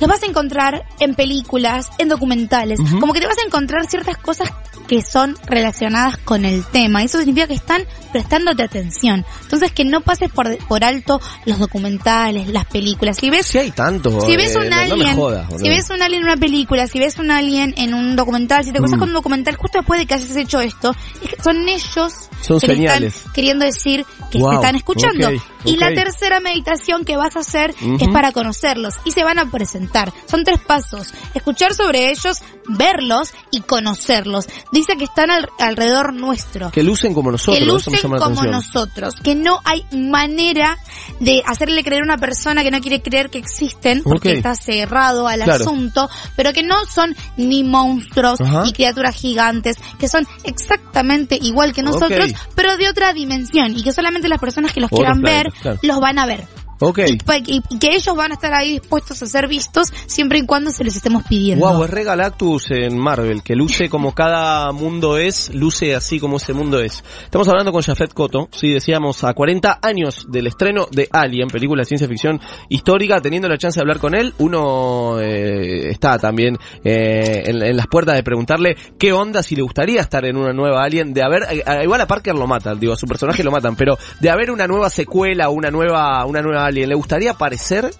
los 0.00 0.08
vas 0.10 0.22
a 0.22 0.26
encontrar 0.26 0.84
en 1.00 1.14
películas, 1.14 1.88
en 1.98 2.08
documentales, 2.08 2.80
como 3.00 3.12
que 3.12 3.20
te 3.20 3.26
vas 3.26 3.38
a 3.38 3.46
encontrar 3.46 3.86
ciertas 3.86 4.16
cosas 4.18 4.50
que 4.88 5.00
son 5.02 5.34
relacionadas 5.46 6.18
con 6.18 6.44
el 6.44 6.62
tema. 6.66 7.02
Eso 7.02 7.18
significa 7.18 7.46
que 7.46 7.54
están 7.54 7.82
prestándote 8.12 8.62
atención. 8.64 9.24
Entonces 9.42 9.72
que 9.72 9.84
no 9.84 10.02
pases 10.02 10.30
por, 10.30 10.56
por 10.66 10.84
alto 10.84 11.20
los 11.46 11.58
documentales, 11.58 12.48
las 12.48 12.66
películas. 12.66 13.16
Si 13.16 13.30
ves 13.30 13.46
Si 13.46 13.58
hay 13.58 13.70
tanto. 13.70 14.20
si 14.26 14.36
ves 14.36 14.54
eh, 14.54 14.58
un 14.58 14.68
no- 14.68 14.76
alien, 14.76 14.98
No 14.98 15.04
me 15.04 15.14
jodas, 15.14 15.46
si 15.58 15.68
ves 15.68 15.88
un 15.90 16.02
alien 16.02 16.20
en 16.22 16.26
una 16.28 16.36
película, 16.36 16.86
si 16.86 16.98
ves 16.98 17.18
un 17.18 17.30
alien 17.30 17.72
en 17.78 17.94
un 17.94 18.14
documental, 18.16 18.62
si 18.64 18.72
te 18.72 18.78
cruzas 18.78 18.96
Mm. 18.96 19.00
con 19.00 19.08
un 19.08 19.14
documental 19.14 19.56
justo 19.56 19.78
después 19.78 20.00
de 20.00 20.06
que 20.06 20.14
hayas 20.14 20.36
hecho 20.36 20.60
esto, 20.60 20.94
es 21.22 21.30
que 21.30 21.42
son 21.42 21.66
ellos 21.68 22.12
Son 22.42 22.60
que 22.60 22.72
están 22.72 23.10
queriendo 23.32 23.64
decir 23.64 24.04
que 24.30 24.38
Wow, 24.38 24.50
te 24.50 24.54
están 24.56 24.76
escuchando. 24.76 25.30
Y 25.64 25.76
la 25.76 25.94
tercera 25.94 26.40
meditación 26.40 27.04
que 27.04 27.16
vas 27.16 27.36
a 27.36 27.40
hacer 27.40 27.74
es 28.00 28.08
para 28.08 28.32
conocerlos 28.32 28.94
y 29.04 29.12
se 29.12 29.24
van 29.24 29.38
a 29.38 29.50
presentar. 29.50 30.12
Son 30.26 30.44
tres 30.44 30.60
pasos. 30.60 31.12
Escuchar 31.34 31.74
sobre 31.74 32.10
ellos, 32.10 32.42
verlos 32.68 33.32
y 33.50 33.60
conocerlos. 33.60 34.46
Dice 34.72 34.96
que 34.96 35.04
están 35.04 35.30
al- 35.30 35.48
alrededor 35.58 36.12
nuestro 36.14 36.70
Que 36.70 36.82
lucen 36.82 37.14
como 37.14 37.30
nosotros. 37.30 37.58
que 37.58 37.64
lucen 37.64 37.94
como 38.02 38.16
atención. 38.16 38.50
nosotros, 38.50 39.14
que 39.22 39.34
no 39.34 39.60
hay 39.64 39.84
manera 39.92 40.78
de 41.20 41.42
hacerle 41.46 41.82
creer 41.84 42.02
a 42.02 42.04
una 42.04 42.18
persona 42.18 42.62
que 42.62 42.70
no 42.70 42.80
quiere 42.80 43.02
creer 43.02 43.30
que 43.30 43.38
existen 43.38 44.02
porque 44.02 44.32
está 44.34 44.54
cerrado 44.54 45.28
al 45.28 45.42
Claro. 45.42 45.64
asunto, 45.64 46.08
pero 46.36 46.52
que 46.52 46.62
no 46.62 46.76
son 46.86 47.14
ni 47.36 47.64
monstruos 47.64 48.38
ni 48.64 48.72
criaturas 48.72 49.14
gigantes, 49.14 49.76
que 49.98 50.08
son 50.08 50.26
exactamente 50.44 51.38
igual 51.40 51.72
que 51.72 51.82
nosotros, 51.82 52.30
pero 52.54 52.76
de 52.76 52.88
otra 52.88 53.12
dimensión 53.12 53.76
y 53.76 53.82
que 53.82 53.92
solamente 53.92 54.28
las 54.28 54.38
personas 54.40 54.72
que 54.72 54.80
los 54.80 54.90
quieran 54.90 55.20
ver 55.20 55.52
los 55.82 56.00
van 56.00 56.18
a 56.18 56.26
ver. 56.26 56.44
Ok. 56.80 56.98
Y, 57.06 57.18
y- 57.46 57.78
que 57.78 57.94
ellos 57.94 58.16
van 58.16 58.30
a 58.32 58.34
estar 58.34 58.52
ahí 58.54 58.72
dispuestos 58.78 59.22
a 59.22 59.26
ser 59.26 59.48
vistos 59.48 59.92
siempre 60.06 60.38
y 60.38 60.46
cuando 60.46 60.70
se 60.70 60.84
les 60.84 60.96
estemos 60.96 61.22
pidiendo. 61.24 61.66
Wow, 61.66 61.84
es 61.84 61.90
Re 61.90 62.04
Galactus 62.04 62.70
en 62.70 62.98
Marvel, 62.98 63.42
que 63.42 63.54
luce 63.54 63.88
como 63.88 64.14
cada 64.14 64.72
mundo 64.72 65.18
es, 65.18 65.54
luce 65.54 65.94
así 65.94 66.18
como 66.20 66.36
ese 66.38 66.52
mundo 66.52 66.80
es. 66.80 67.02
Estamos 67.24 67.48
hablando 67.48 67.72
con 67.72 67.82
Jafet 67.82 68.12
Koto, 68.12 68.48
sí, 68.52 68.70
decíamos, 68.72 69.24
a 69.24 69.32
40 69.34 69.78
años 69.82 70.26
del 70.28 70.46
estreno 70.46 70.86
de 70.90 71.08
Alien, 71.10 71.48
película 71.48 71.82
de 71.82 71.86
ciencia 71.86 72.08
ficción 72.08 72.40
histórica, 72.68 73.20
teniendo 73.20 73.48
la 73.48 73.58
chance 73.58 73.78
de 73.78 73.82
hablar 73.82 73.98
con 73.98 74.14
él, 74.14 74.34
uno 74.38 75.20
eh, 75.20 75.90
está 75.90 76.18
también 76.18 76.56
eh, 76.84 77.42
en, 77.46 77.62
en 77.62 77.76
las 77.76 77.86
puertas 77.86 78.14
de 78.16 78.22
preguntarle 78.22 78.76
qué 78.98 79.12
onda 79.12 79.42
si 79.42 79.54
le 79.56 79.62
gustaría 79.62 80.00
estar 80.00 80.24
en 80.24 80.36
una 80.36 80.52
nueva 80.52 80.82
Alien, 80.82 81.12
de 81.14 81.22
haber, 81.22 81.44
eh, 81.50 81.62
igual 81.82 82.00
a 82.00 82.06
Parker 82.06 82.34
lo 82.34 82.46
matan, 82.46 82.78
digo, 82.80 82.92
a 82.92 82.96
su 82.96 83.06
personaje 83.06 83.42
lo 83.44 83.50
matan, 83.50 83.76
pero 83.76 83.96
de 84.20 84.30
haber 84.30 84.50
una 84.50 84.66
nueva 84.66 84.90
secuela 84.90 85.48
una 85.48 85.70
nueva, 85.70 86.24
una 86.26 86.40
nueva 86.42 86.63
Alien, 86.66 86.88
¿le 86.88 86.94
gustaría 86.94 87.32
aparecer? 87.32 87.90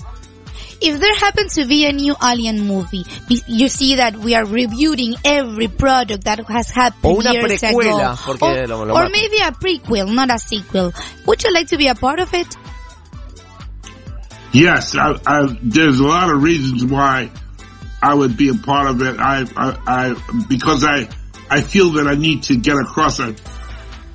If 0.80 1.00
there 1.00 1.14
happens 1.14 1.54
to 1.54 1.66
be 1.66 1.86
a 1.86 1.92
new 1.92 2.14
Alien 2.20 2.66
movie, 2.66 3.04
you 3.46 3.68
see 3.68 3.94
that 3.96 4.16
we 4.16 4.34
are 4.34 4.44
reviewing 4.44 5.14
every 5.24 5.68
product 5.68 6.24
that 6.24 6.40
has 6.48 6.68
happened 6.70 7.04
O 7.16 7.20
una 7.20 7.32
years 7.32 7.60
precuela, 7.62 8.12
ago. 8.12 8.46
or, 8.46 8.66
lo- 8.66 8.84
lo 8.84 8.94
or 8.94 9.08
maybe 9.08 9.38
a 9.38 9.52
prequel, 9.52 10.12
not 10.12 10.30
a 10.30 10.38
sequel. 10.38 10.92
Would 11.26 11.42
you 11.42 11.52
like 11.52 11.68
to 11.68 11.76
be 11.78 11.86
a 11.86 11.94
part 11.94 12.18
of 12.20 12.34
it? 12.34 12.46
Yes, 14.52 14.94
I, 14.94 15.18
I, 15.26 15.58
there's 15.62 15.98
a 16.00 16.04
lot 16.04 16.30
of 16.30 16.42
reasons 16.42 16.84
why 16.84 17.30
I 18.02 18.14
would 18.14 18.36
be 18.36 18.50
a 18.50 18.54
part 18.54 18.88
of 18.88 19.00
it. 19.02 19.18
I, 19.18 19.44
I, 19.56 19.78
I 19.86 20.44
because 20.48 20.84
I, 20.84 21.08
I 21.50 21.60
feel 21.60 21.92
that 21.92 22.06
I 22.06 22.14
need 22.14 22.44
to 22.44 22.56
get 22.56 22.76
across 22.76 23.18
a, 23.20 23.34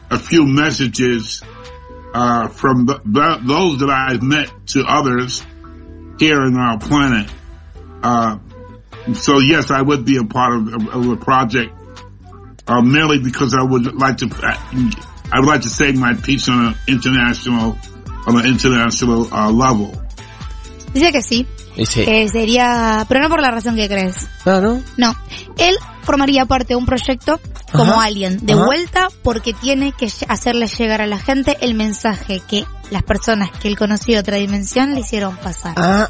a 0.10 0.20
few 0.20 0.46
messages 0.46 1.42
uh, 2.14 2.48
from 2.48 2.86
the, 2.86 3.02
the, 3.06 3.40
those 3.44 3.80
that 3.80 3.90
I've 3.90 4.24
met 4.24 4.50
to 4.68 4.84
others 4.88 5.44
here 6.20 6.44
in 6.44 6.56
our 6.58 6.80
planet. 6.80 7.32
Uh, 8.04 8.40
so 9.14 9.40
yes, 9.40 9.72
I 9.72 9.82
would 9.82 10.06
be 10.06 10.18
a 10.18 10.26
part 10.26 10.54
of, 10.54 10.74
of, 10.74 10.88
of 10.90 11.06
the 11.06 11.18
project, 11.18 11.74
uh, 12.68 12.82
merely 12.82 13.20
because 13.20 13.54
I 13.54 13.64
would 13.64 13.96
like 13.96 14.18
to, 14.18 14.30
I 15.32 15.40
would 15.40 15.48
like 15.48 15.62
to 15.62 15.70
say 15.70 15.92
my 15.92 16.14
piece 16.14 16.50
on 16.50 16.68
an 16.68 16.76
international, 16.88 17.78
on 18.28 18.40
an 18.40 18.46
international 18.46 19.34
uh, 19.34 19.52
level. 19.52 19.92
Dice 20.94 21.12
que 21.12 21.22
sí, 21.22 21.46
sí. 21.86 22.04
que 22.04 22.28
sería, 22.30 23.06
pero 23.08 23.22
no 23.22 23.30
por 23.30 23.42
la 23.42 23.52
razón 23.52 23.76
que 23.76 23.88
crees. 23.88 24.28
Ah, 24.46 24.60
¿no? 24.60 24.82
No, 24.98 25.16
él 25.58 25.76
formaría 26.02 26.46
parte 26.46 26.70
de 26.70 26.76
un 26.76 26.86
proyecto 26.86 27.40
como 27.72 27.94
Ajá. 27.94 28.06
Alien, 28.06 28.46
de 28.46 28.54
Ajá. 28.54 28.66
vuelta 28.66 29.08
porque 29.24 29.54
tiene 29.54 29.92
que 29.92 30.12
hacerle 30.28 30.68
llegar 30.68 31.02
a 31.02 31.08
la 31.08 31.18
gente 31.18 31.58
el 31.62 31.74
mensaje 31.74 32.42
que 32.48 32.66
las 32.92 33.04
personas 33.04 33.52
que 33.52 33.68
él 33.68 33.78
conoció 33.78 34.16
de 34.16 34.20
otra 34.22 34.38
dimensión 34.38 34.94
le 34.94 35.02
hicieron 35.02 35.38
pasar. 35.38 35.74
Ah, 35.78 36.08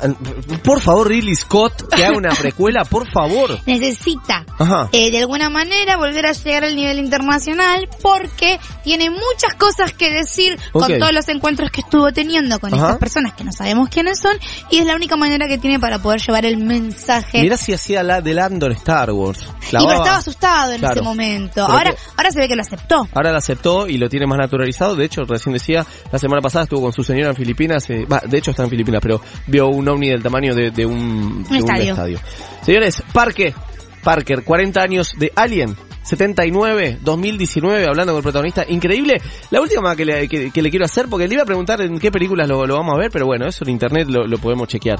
por 0.64 0.80
favor, 0.82 1.08
Ridley 1.10 1.36
Scott, 1.36 1.94
que 1.94 2.06
haga 2.06 2.18
una 2.18 2.30
precuela, 2.30 2.84
por 2.86 3.10
favor. 3.12 3.60
Necesita 3.66 4.46
eh, 4.92 5.12
de 5.12 5.18
alguna 5.20 5.50
manera 5.50 5.98
volver 5.98 6.26
a 6.28 6.32
llegar 6.32 6.64
al 6.64 6.76
nivel 6.76 7.00
internacional 7.00 7.88
porque 8.02 8.60
tiene 8.84 9.10
muchas 9.10 9.54
cosas 9.58 9.94
que 9.94 10.12
decir 10.12 10.58
con 10.72 10.88
todos 10.98 11.14
los 11.14 11.28
encuentros 11.30 11.72
que 11.72 11.82
estuvo 11.82 12.12
teniendo 12.12 12.60
con 12.60 12.74
Ajá. 12.74 12.84
estas 12.84 12.98
personas 12.98 13.34
que 13.34 13.44
no 13.44 13.52
sabemos 13.52 13.90
quiénes 13.90 14.20
son 14.20 14.38
y 14.72 14.78
es 14.80 14.86
la 14.86 14.96
única 14.96 15.16
manera 15.16 15.48
que 15.48 15.58
tiene 15.58 15.80
para 15.80 16.00
poder 16.00 16.22
llevar 16.22 16.46
el 16.46 16.58
mensaje. 16.58 17.42
Mirá 17.42 17.58
si 17.58 17.74
hacía 17.74 18.04
la 18.04 18.22
de 18.22 18.34
Lando 18.34 18.66
en 18.68 18.74
Star 18.74 19.12
Wars. 19.12 19.40
La 19.72 19.82
y 19.82 19.86
pero 19.86 19.98
estaba 20.00 20.18
asustado 20.18 20.72
en 20.74 20.80
Claro. 20.80 20.94
ese 20.96 21.04
momento. 21.04 21.52
Pero 21.56 21.68
Ahora, 21.68 21.92
que- 21.92 21.98
ahora 22.18 22.32
se 22.32 22.40
ve 22.40 22.48
que 22.48 22.56
lo 22.56 22.62
aceptó. 22.62 23.08
Ahora 23.14 23.32
la 23.32 23.38
aceptó 23.40 23.88
y 23.88 23.98
lo 23.98 24.10
tiene 24.10 24.26
más 24.28 24.38
naturalizado. 24.40 24.96
De 24.96 25.06
hecho, 25.06 25.22
recién 25.24 25.54
decía, 25.54 25.86
la 26.12 26.20
semana 26.20 26.42
pasada 26.42 26.66
estuvo 26.70 26.84
con 26.84 26.94
su 26.94 27.04
señora 27.04 27.32
en 27.32 27.36
Filipinas. 27.36 27.90
eh, 27.90 28.06
de 28.28 28.38
hecho, 28.38 28.52
está 28.52 28.64
en 28.64 28.70
Filipinas, 28.70 29.02
pero 29.02 29.20
vio 29.48 29.68
un 29.70 29.90
ovni 29.90 30.10
del 30.10 30.22
tamaño 30.22 30.54
de, 30.54 30.70
de 30.70 30.86
un, 30.86 31.44
de 31.44 31.58
estadio. 31.58 32.20
Señores, 32.62 33.04
Parque, 33.12 33.56
Parker, 34.04 34.44
40 34.44 34.80
años 34.80 35.14
de 35.18 35.32
Alien. 35.36 35.76
79, 36.04 37.00
2019, 37.02 37.86
hablando 37.86 38.14
con 38.14 38.18
el 38.18 38.24
protagonista. 38.24 38.66
Increíble. 38.68 39.22
La 39.52 39.62
última 39.62 39.96
que 39.96 40.06
le, 40.06 40.28
que, 40.28 40.52
que 40.52 40.62
le 40.62 40.70
quiero 40.70 40.86
hacer, 40.86 41.08
porque 41.08 41.28
le 41.28 41.34
iba 41.34 41.44
a 41.44 41.46
preguntar 41.46 41.82
en 41.82 42.00
qué 42.00 42.12
películas 42.12 42.48
lo, 42.48 42.66
lo 42.66 42.76
vamos 42.76 42.96
a 42.96 42.98
ver, 42.98 43.12
pero 43.12 43.26
bueno, 43.26 43.48
eso 43.48 43.64
en 43.64 43.72
internet 43.72 44.08
lo, 44.08 44.26
lo 44.26 44.38
podemos 44.38 44.68
chequear. 44.68 45.00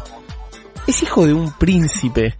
Es 0.88 1.02
hijo 1.04 1.26
de 1.26 1.34
un 1.34 1.52
príncipe. 1.54 2.36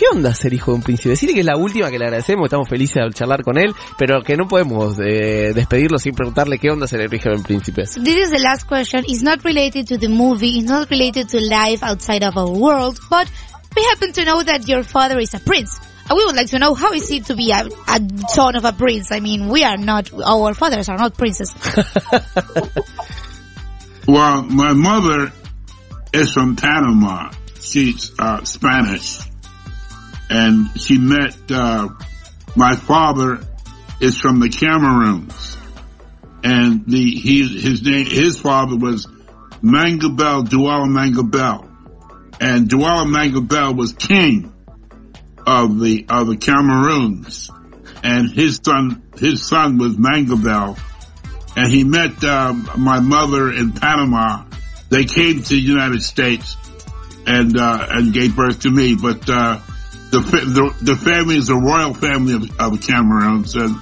¿Qué 0.00 0.06
onda 0.10 0.32
ser 0.32 0.54
hijo 0.54 0.70
de 0.70 0.76
un 0.76 0.82
príncipe? 0.82 1.10
Decirle 1.10 1.34
que 1.34 1.40
es 1.40 1.46
la 1.46 1.58
última 1.58 1.90
que 1.90 1.98
le 1.98 2.06
agradecemos, 2.06 2.46
estamos 2.46 2.66
felices 2.66 2.96
al 3.02 3.12
charlar 3.12 3.42
con 3.42 3.58
él, 3.58 3.74
pero 3.98 4.22
que 4.22 4.34
no 4.34 4.48
podemos 4.48 4.98
eh, 4.98 5.52
despedirlo 5.54 5.98
sin 5.98 6.14
preguntarle 6.14 6.58
qué 6.58 6.70
onda 6.70 6.86
ser 6.86 7.02
el 7.02 7.12
hijo 7.12 7.28
de 7.28 7.36
un 7.36 7.42
príncipe. 7.42 7.82
This 7.82 8.16
is 8.16 8.30
the 8.30 8.38
last 8.38 8.66
question. 8.66 9.04
It's 9.06 9.22
not 9.22 9.44
related 9.44 9.86
to 9.88 9.98
the 9.98 10.08
movie. 10.08 10.56
It's 10.56 10.70
not 10.70 10.88
related 10.88 11.28
to 11.28 11.40
life 11.40 11.82
outside 11.82 12.24
of 12.24 12.34
our 12.38 12.50
world. 12.50 12.98
But 13.10 13.28
we 13.76 13.82
happen 13.90 14.14
to 14.14 14.24
know 14.24 14.42
that 14.42 14.66
your 14.66 14.84
father 14.84 15.18
is 15.20 15.34
a 15.34 15.38
prince. 15.38 15.78
And 16.08 16.16
we 16.16 16.24
would 16.24 16.34
like 16.34 16.48
to 16.48 16.58
know 16.58 16.72
how 16.72 16.94
is 16.94 17.10
it 17.10 17.26
to 17.26 17.36
be 17.36 17.52
a, 17.52 17.68
a 17.86 18.00
son 18.30 18.56
of 18.56 18.64
a 18.64 18.72
prince. 18.72 19.12
I 19.12 19.20
mean, 19.20 19.50
we 19.50 19.64
are 19.64 19.76
not, 19.76 20.10
our 20.14 20.54
fathers 20.54 20.88
are 20.88 20.96
not 20.96 21.14
princes. 21.18 21.54
Well, 24.08 24.42
my 24.42 24.72
mother 24.72 25.32
is 26.12 26.32
from 26.32 26.56
Panama. 26.56 27.30
She's 27.60 28.10
uh, 28.18 28.42
Spanish, 28.42 29.20
and 30.30 30.80
she 30.80 30.96
met 30.96 31.36
uh, 31.50 31.88
my 32.54 32.76
father 32.76 33.40
is 34.00 34.16
from 34.16 34.40
the 34.40 34.48
Cameroons, 34.48 35.58
and 36.42 36.86
the 36.86 37.10
he 37.10 37.60
his 37.60 37.82
name 37.82 38.06
his 38.06 38.38
father 38.40 38.76
was 38.76 39.06
Mangabel 39.62 40.46
Duala 40.46 40.86
Mangabel, 40.86 41.68
and 42.40 42.68
Duala 42.68 43.06
Mangabel 43.06 43.76
was 43.76 43.92
king 43.92 44.54
of 45.46 45.80
the 45.80 46.06
of 46.08 46.28
the 46.28 46.36
Cameroons, 46.36 47.50
and 48.02 48.30
his 48.30 48.60
son 48.64 49.02
his 49.18 49.46
son 49.46 49.78
was 49.78 49.96
Mangabel, 49.96 50.78
and 51.56 51.70
he 51.70 51.82
met 51.82 52.22
um, 52.24 52.70
my 52.78 53.00
mother 53.00 53.52
in 53.52 53.72
Panama. 53.72 54.44
They 54.90 55.04
came 55.04 55.42
to 55.42 55.48
the 55.48 55.60
United 55.60 56.02
States 56.02 56.56
and 57.26 57.56
uh, 57.56 57.86
and 57.90 58.12
gave 58.12 58.34
birth 58.36 58.60
to 58.60 58.70
me. 58.70 58.96
But 58.96 59.28
uh, 59.28 59.60
the, 60.10 60.20
the 60.20 60.84
the 60.84 60.96
family 60.96 61.36
is 61.36 61.48
a 61.50 61.54
royal 61.56 61.94
family 61.94 62.34
of, 62.34 62.50
of 62.60 62.80
Cameroons, 62.80 63.54
and 63.56 63.76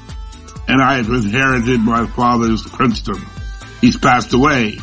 and 0.68 0.82
I 0.82 0.96
have 0.96 1.08
inherited 1.08 1.80
my 1.80 2.06
father's 2.06 2.62
princedom. 2.64 3.20
He's 3.80 3.96
passed 3.96 4.32
away, 4.34 4.78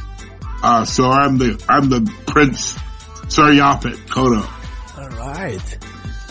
uh, 0.64 0.86
so 0.86 1.10
I'm 1.12 1.38
the 1.38 1.64
I'm 1.70 1.90
the 1.90 2.02
Prince 2.26 2.76
Sir 3.28 3.52
Yaphet 3.54 4.10
Koto. 4.10 4.44
Alright. 4.98 5.78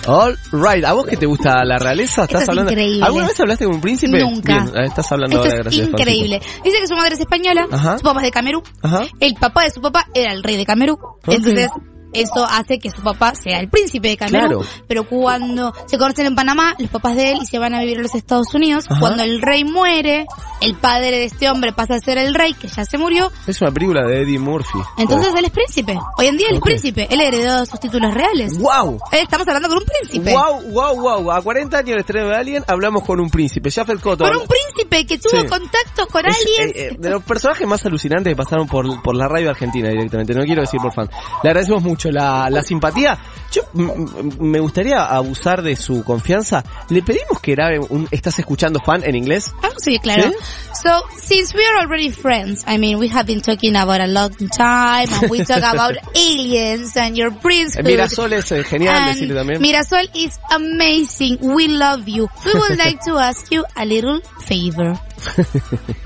Alright, 0.07 0.85
¿a 0.85 0.92
vos 0.92 1.07
que 1.07 1.16
te 1.16 1.24
gusta 1.24 1.64
la 1.64 1.79
realeza? 1.79 2.24
¿Estás 2.24 2.42
Esto 2.42 2.42
es 2.42 2.48
hablando? 2.50 2.72
increíble. 2.72 3.05
¿Alguna 3.07 3.27
vez 3.27 3.40
hablaste 3.40 3.64
con 3.64 3.74
un 3.77 3.81
príncipe? 3.81 4.20
Nunca. 4.20 4.64
Bien, 4.64 4.85
estás 4.85 5.11
hablando 5.12 5.37
Esto 5.37 5.48
ahora, 5.48 5.59
es 5.61 5.64
gracias. 5.64 5.88
Increíble. 5.88 6.42
Dice 6.62 6.79
que 6.81 6.87
su 6.87 6.94
madre 6.94 7.14
es 7.14 7.20
española, 7.20 7.66
Ajá. 7.72 7.96
su 7.98 8.05
papá 8.05 8.18
es 8.20 8.24
de 8.24 8.31
Camerún, 8.31 8.62
Ajá. 8.83 9.03
el 9.20 9.35
papá 9.35 9.64
de 9.64 9.70
su 9.70 9.81
papá 9.81 10.07
era 10.12 10.33
el 10.35 10.42
rey 10.42 10.59
de 10.59 10.66
Camerún. 10.66 10.98
Entonces, 11.27 11.70
eso 12.14 12.44
hace 12.48 12.79
que 12.79 12.90
su 12.90 13.03
papá 13.03 13.35
sea 13.35 13.59
el 13.61 13.68
príncipe 13.68 14.09
de 14.09 14.16
Camerún. 14.16 14.48
Claro. 14.48 14.64
Pero 14.88 15.05
cuando 15.09 15.72
se 15.87 15.98
conocen 15.98 16.27
en 16.27 16.35
Panamá, 16.35 16.74
los 16.79 16.90
papás 16.90 17.16
de 17.16 17.33
él 17.33 17.38
y 17.42 17.46
se 17.46 17.59
van 17.59 17.74
a 17.74 17.81
vivir 17.81 17.98
a 17.98 18.03
los 18.03 18.14
Estados 18.14 18.55
Unidos, 18.55 18.85
Ajá. 18.88 19.00
cuando 19.00 19.22
el 19.22 19.40
rey 19.42 19.64
muere, 19.64 20.27
el 20.61 20.74
padre 20.77 21.11
de 21.11 21.24
este 21.24 21.50
hombre 21.50 21.72
pasa 21.72 21.94
a 21.96 21.98
ser 21.98 22.18
el 22.18 22.35
rey, 22.35 22.55
que 22.55 22.68
ya 22.68 22.85
se 22.85 22.98
murió, 22.98 23.31
Es 23.46 23.61
una 23.61 23.70
película 23.72 24.07
de 24.07 24.22
Eddie 24.22 24.38
Murphy. 24.38 24.79
entonces 24.98 25.35
él 25.37 25.44
es 25.44 25.50
príncipe. 25.50 25.98
Hoy 26.18 26.27
en 26.27 26.37
día 26.37 26.48
él 26.50 26.57
es 26.57 26.61
príncipe, 26.61 27.07
él 27.11 27.20
heredó 27.20 27.64
sus 27.66 27.81
títulos 27.81 28.12
reales. 28.14 28.59
¡Wow! 28.59 28.98
Eh, 29.12 29.20
Estamos 29.22 29.46
hablando 29.48 29.68
con 29.68 29.79
un 29.79 29.85
príncipe. 29.85 30.33
Wow, 30.33 30.62
wow, 30.72 31.22
wow. 31.22 31.33
A 31.33 31.42
40 31.42 31.79
años 31.79 31.88
del 31.90 31.98
estreno 32.00 32.29
de 32.29 32.37
Alien 32.37 32.64
hablamos 32.66 33.03
con 33.05 33.18
un 33.20 33.31
príncipe, 33.31 33.70
Jafet 33.70 34.00
Koto. 34.00 34.24
Con 34.24 34.37
un 34.37 34.46
príncipe 34.46 35.07
que 35.07 35.18
tuvo 35.18 35.40
Sí. 35.40 35.46
contacto 35.48 36.07
con 36.07 36.24
Es, 36.27 36.37
aliens. 36.37 36.77
eh, 36.77 36.88
eh, 36.92 36.96
de 36.98 37.11
los 37.11 37.22
personajes 37.24 37.66
más 37.66 37.85
alucinantes 37.85 38.31
que 38.33 38.37
pasaron 38.37 38.66
por, 38.68 39.03
por 39.03 39.16
la 39.16 39.27
radio 39.29 39.50
argentina 39.50 39.88
directamente, 39.88 40.35
no 40.35 40.44
quiero 40.44 40.61
decir 40.62 40.81
por 40.81 40.92
fan. 40.94 41.09
Le 41.42 41.50
agradecemos 41.50 41.83
mucho 41.83 42.03
la, 42.12 42.48
la 42.50 42.62
simpatía. 42.62 43.18
Yo 43.52 43.62
me 43.74 44.58
gustaría 44.58 45.04
abusar 45.04 45.62
de 45.62 45.76
su 45.76 46.02
confianza. 46.02 46.64
Le 46.88 47.02
pedimos 47.02 47.40
que 47.40 47.52
grabe 47.52 47.78
un 47.78 48.08
¿Estás 48.10 48.38
escuchando 48.38 48.80
fan 48.84 49.02
en 49.04 49.14
inglés? 49.14 49.52
Ah, 49.62 49.68
sí, 49.78 49.98
claro. 49.98 50.24
¿Sí? 50.30 50.36
So, 50.82 50.90
since 51.16 51.56
we 51.56 51.64
are 51.64 51.78
already 51.84 52.10
friends, 52.10 52.64
I 52.66 52.78
mean, 52.78 52.98
we 52.98 53.08
have 53.08 53.26
been 53.26 53.40
talking 53.40 53.76
about 53.76 54.00
a 54.00 54.06
long 54.06 54.30
time, 54.50 55.08
and 55.12 55.30
we 55.30 55.44
talk 55.44 55.62
about 55.62 55.94
aliens 56.14 56.96
and 56.96 57.16
your 57.16 57.32
Eh, 57.32 57.38
princehood. 57.40 57.84
Mirasol 57.86 58.32
es 58.32 58.50
eh, 58.52 58.64
genial, 58.64 59.04
decirle 59.06 59.34
también. 59.34 59.60
Mirasol 59.62 60.10
is 60.14 60.38
amazing. 60.50 61.38
We 61.40 61.68
love 61.68 62.06
you. 62.08 62.28
We 62.44 62.52
would 62.54 62.76
like 62.84 62.98
to 63.06 63.18
ask 63.18 63.50
you 63.52 63.64
a 63.76 63.84
little 63.84 64.20
favor. 64.46 64.98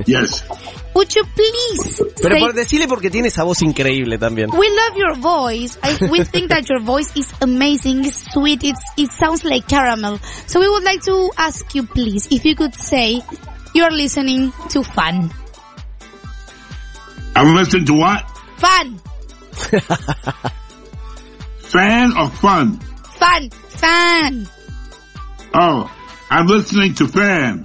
Yes. 0.07 0.45
Would 0.95 1.15
you 1.15 1.23
please 1.25 2.03
Pero 2.21 2.35
say, 2.35 2.41
por 2.41 2.53
decirle 2.55 2.89
porque 2.89 3.11
tiene 3.11 3.29
esa 3.29 3.45
voz 3.45 3.63
increíble 3.63 4.19
también. 4.19 4.51
we 4.51 4.69
love 4.69 4.97
your 4.97 5.15
voice. 5.17 5.79
I, 5.83 5.97
we 6.11 6.25
think 6.25 6.49
that 6.49 6.69
your 6.69 6.81
voice 6.81 7.11
is 7.15 7.33
amazing, 7.41 8.05
it's 8.05 8.33
sweet, 8.33 8.65
it's, 8.65 8.81
it 8.97 9.11
sounds 9.13 9.45
like 9.45 9.69
caramel. 9.69 10.19
So 10.47 10.61
we 10.61 10.69
would 10.69 10.83
like 10.85 11.03
to 11.05 11.31
ask 11.37 11.75
you 11.75 11.85
please, 11.85 12.27
if 12.31 12.45
you 12.45 12.55
could 12.57 12.75
say, 12.75 13.21
you're 13.75 13.91
listening 13.91 14.53
to 14.71 14.83
fun. 14.83 15.31
I'm 17.37 17.55
listening 17.55 17.85
to 17.87 17.95
what? 17.95 18.25
Fun! 18.59 18.99
Fan 21.61 22.17
or 22.17 22.29
fun? 22.31 22.81
Fun. 22.81 23.51
fan. 23.51 24.49
Oh, 25.55 25.89
I'm 26.31 26.47
listening 26.47 26.95
to 26.95 27.07
fan. 27.07 27.65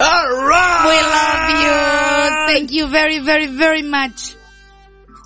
Alright. 0.00 0.86
We 0.88 0.96
love 1.14 1.50
you. 1.60 2.54
Thank 2.54 2.72
you 2.72 2.86
very, 2.88 3.18
very, 3.20 3.46
very 3.46 3.82
much. 3.82 4.34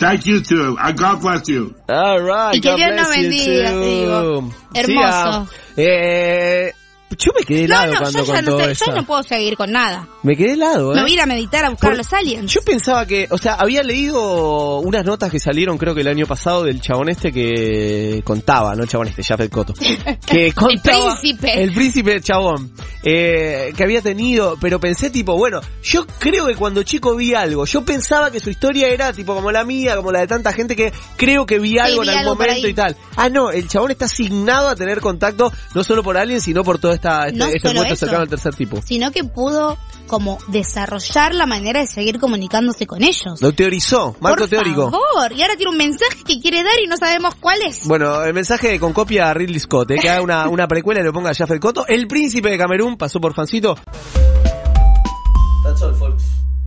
Thank 0.01 0.27
you 0.27 0.41
too. 0.41 0.77
Uh, 0.79 0.91
God 0.93 1.21
bless 1.21 1.49
you. 1.49 1.75
Alright, 1.89 2.57
Y 2.57 2.61
que 2.61 2.71
God 2.71 2.77
Dios 2.79 2.97
nos 2.97 3.07
bless 3.07 3.17
you 3.19 3.31
bendiga, 3.31 3.71
too. 3.71 3.81
te 3.81 3.87
digo. 3.87 4.51
Sí, 4.51 4.81
Hermoso. 4.81 5.07
ah, 5.07 5.47
eh, 5.77 6.73
yo 7.17 7.33
me 7.39 7.45
quedé 7.45 7.67
No, 7.69 7.75
helado 7.83 7.93
no, 7.93 7.99
cuando 8.01 8.19
yo 8.19 8.25
ya 8.27 8.35
contó 8.35 8.59
no, 8.59 8.75
sé, 8.75 8.85
yo 8.87 8.93
no 8.95 9.07
puedo 9.07 9.23
seguir 9.23 9.57
con 9.57 9.73
nada. 9.73 10.09
Me 10.23 10.37
quedé 10.37 10.53
helado, 10.53 10.93
¿eh? 10.93 10.97
Me 10.97 11.03
voy 11.03 11.11
a 11.11 11.15
ir 11.15 11.21
a 11.21 11.27
meditar 11.27 11.65
a 11.65 11.71
buscar 11.71 11.91
Por- 11.91 11.95
a 11.95 11.99
los 11.99 12.13
aliens. 12.13 12.53
Yo 12.53 12.61
pensaba 12.63 13.07
que, 13.07 13.27
o 13.31 13.39
sea, 13.39 13.55
había 13.55 13.83
leído 13.83 14.79
unas 14.81 15.05
notas 15.05 15.31
que 15.31 15.39
salieron 15.39 15.79
creo 15.79 15.95
que 15.95 16.01
el 16.03 16.09
año 16.09 16.27
pasado 16.27 16.65
del 16.65 16.81
chabón 16.81 17.09
este 17.09 17.33
que 17.33 18.23
contaba, 18.25 18.75
no 18.75 18.83
el 18.85 18.89
chabón 18.89 19.09
este, 19.09 19.23
Jafet 19.23 19.51
Koto, 19.51 19.75
que 20.27 20.53
contaba 20.53 21.17
príncipe. 21.21 21.63
el 21.63 21.73
príncipe 21.73 22.21
chabón, 22.21 22.73
eh, 23.03 23.73
que 23.77 23.83
había 23.83 24.01
tenido, 24.03 24.57
pero 24.61 24.81
pensé 24.81 25.11
tipo, 25.11 25.37
bueno, 25.37 25.61
yo 25.83 26.07
creo 26.19 26.47
que 26.47 26.55
cuando 26.55 26.83
chico 26.83 27.15
vi 27.17 27.35
algo, 27.35 27.65
yo 27.67 27.85
pensaba 27.85 28.31
que 28.31 28.41
su 28.41 28.51
historia 28.51 28.89
era 28.89 29.13
tipo 29.13 29.35
como 29.35 29.51
la 29.53 29.65
mía, 29.65 29.97
como 29.97 30.11
la 30.13 30.21
de 30.21 30.27
tanta 30.27 30.53
gente 30.53 30.77
que 30.77 30.93
creo 31.17 31.47
que 31.47 31.59
vi 31.59 31.79
algo 31.79 32.03
vi 32.03 32.09
en 32.09 32.17
algún 32.19 32.39
momento 32.39 32.69
y 32.69 32.75
tal. 32.75 32.97
Ah, 33.17 33.29
no, 33.29 33.51
el 33.51 33.69
chabón 33.69 33.91
está 33.91 34.07
asignado 34.07 34.69
a 34.69 34.77
tener 34.77 35.01
contacto 35.01 35.53
no 35.75 35.85
solo 35.85 36.03
por 36.03 36.17
alguien, 36.17 36.41
sino 36.41 36.65
por 36.65 36.79
todo 36.79 36.93
esta, 37.05 37.27
este, 37.27 37.39
No 37.39 37.47
este 37.47 37.69
encuentro 37.69 37.97
cercano 37.97 38.23
al 38.23 38.29
tercer 38.29 38.55
tipo. 38.55 38.81
Sino 38.83 39.11
que 39.11 39.25
pudo 39.25 39.77
como 40.07 40.39
desarrollar 40.49 41.35
la 41.35 41.47
manera 41.47 41.81
de 41.81 41.87
seguir 41.87 42.19
comunicándose 42.19 42.87
con 42.87 43.03
ellos. 43.03 43.41
Lo 43.41 43.53
teorizó, 43.53 44.17
marco 44.21 44.41
Por 44.41 44.49
teórico. 44.49 44.91
favor. 44.91 45.33
Y 45.33 45.43
ahora 45.43 45.57
tiene 45.57 45.73
un 45.73 45.79
mensaje 45.79 46.23
que 46.27 46.41
quiere 46.41 46.63
dar 46.63 46.75
y 46.83 46.87
no 46.87 46.97
sabemos 46.97 47.35
cuál 47.37 47.61
es. 47.63 47.87
Bueno, 47.87 48.23
el 48.25 48.35
mensaje 48.35 48.79
con 48.79 48.93
copia 48.93 49.31
a 49.31 49.35
Ridley 49.35 49.61
Scott, 49.61 49.91
eh, 49.91 49.97
que 50.01 50.09
haga 50.09 50.23
una, 50.23 50.49
una 50.49 50.67
precuela 50.67 51.01
y 51.01 51.05
lo 51.05 51.13
ponga 51.13 51.31
a 51.31 51.35
Jafet 51.35 51.61
Koto. 51.61 51.87
El 51.87 52.07
príncipe 52.07 52.51
de 52.51 52.59
Camerún 52.59 52.97
pasó 52.97 53.21
por 53.21 53.35
Fancito. 53.35 53.77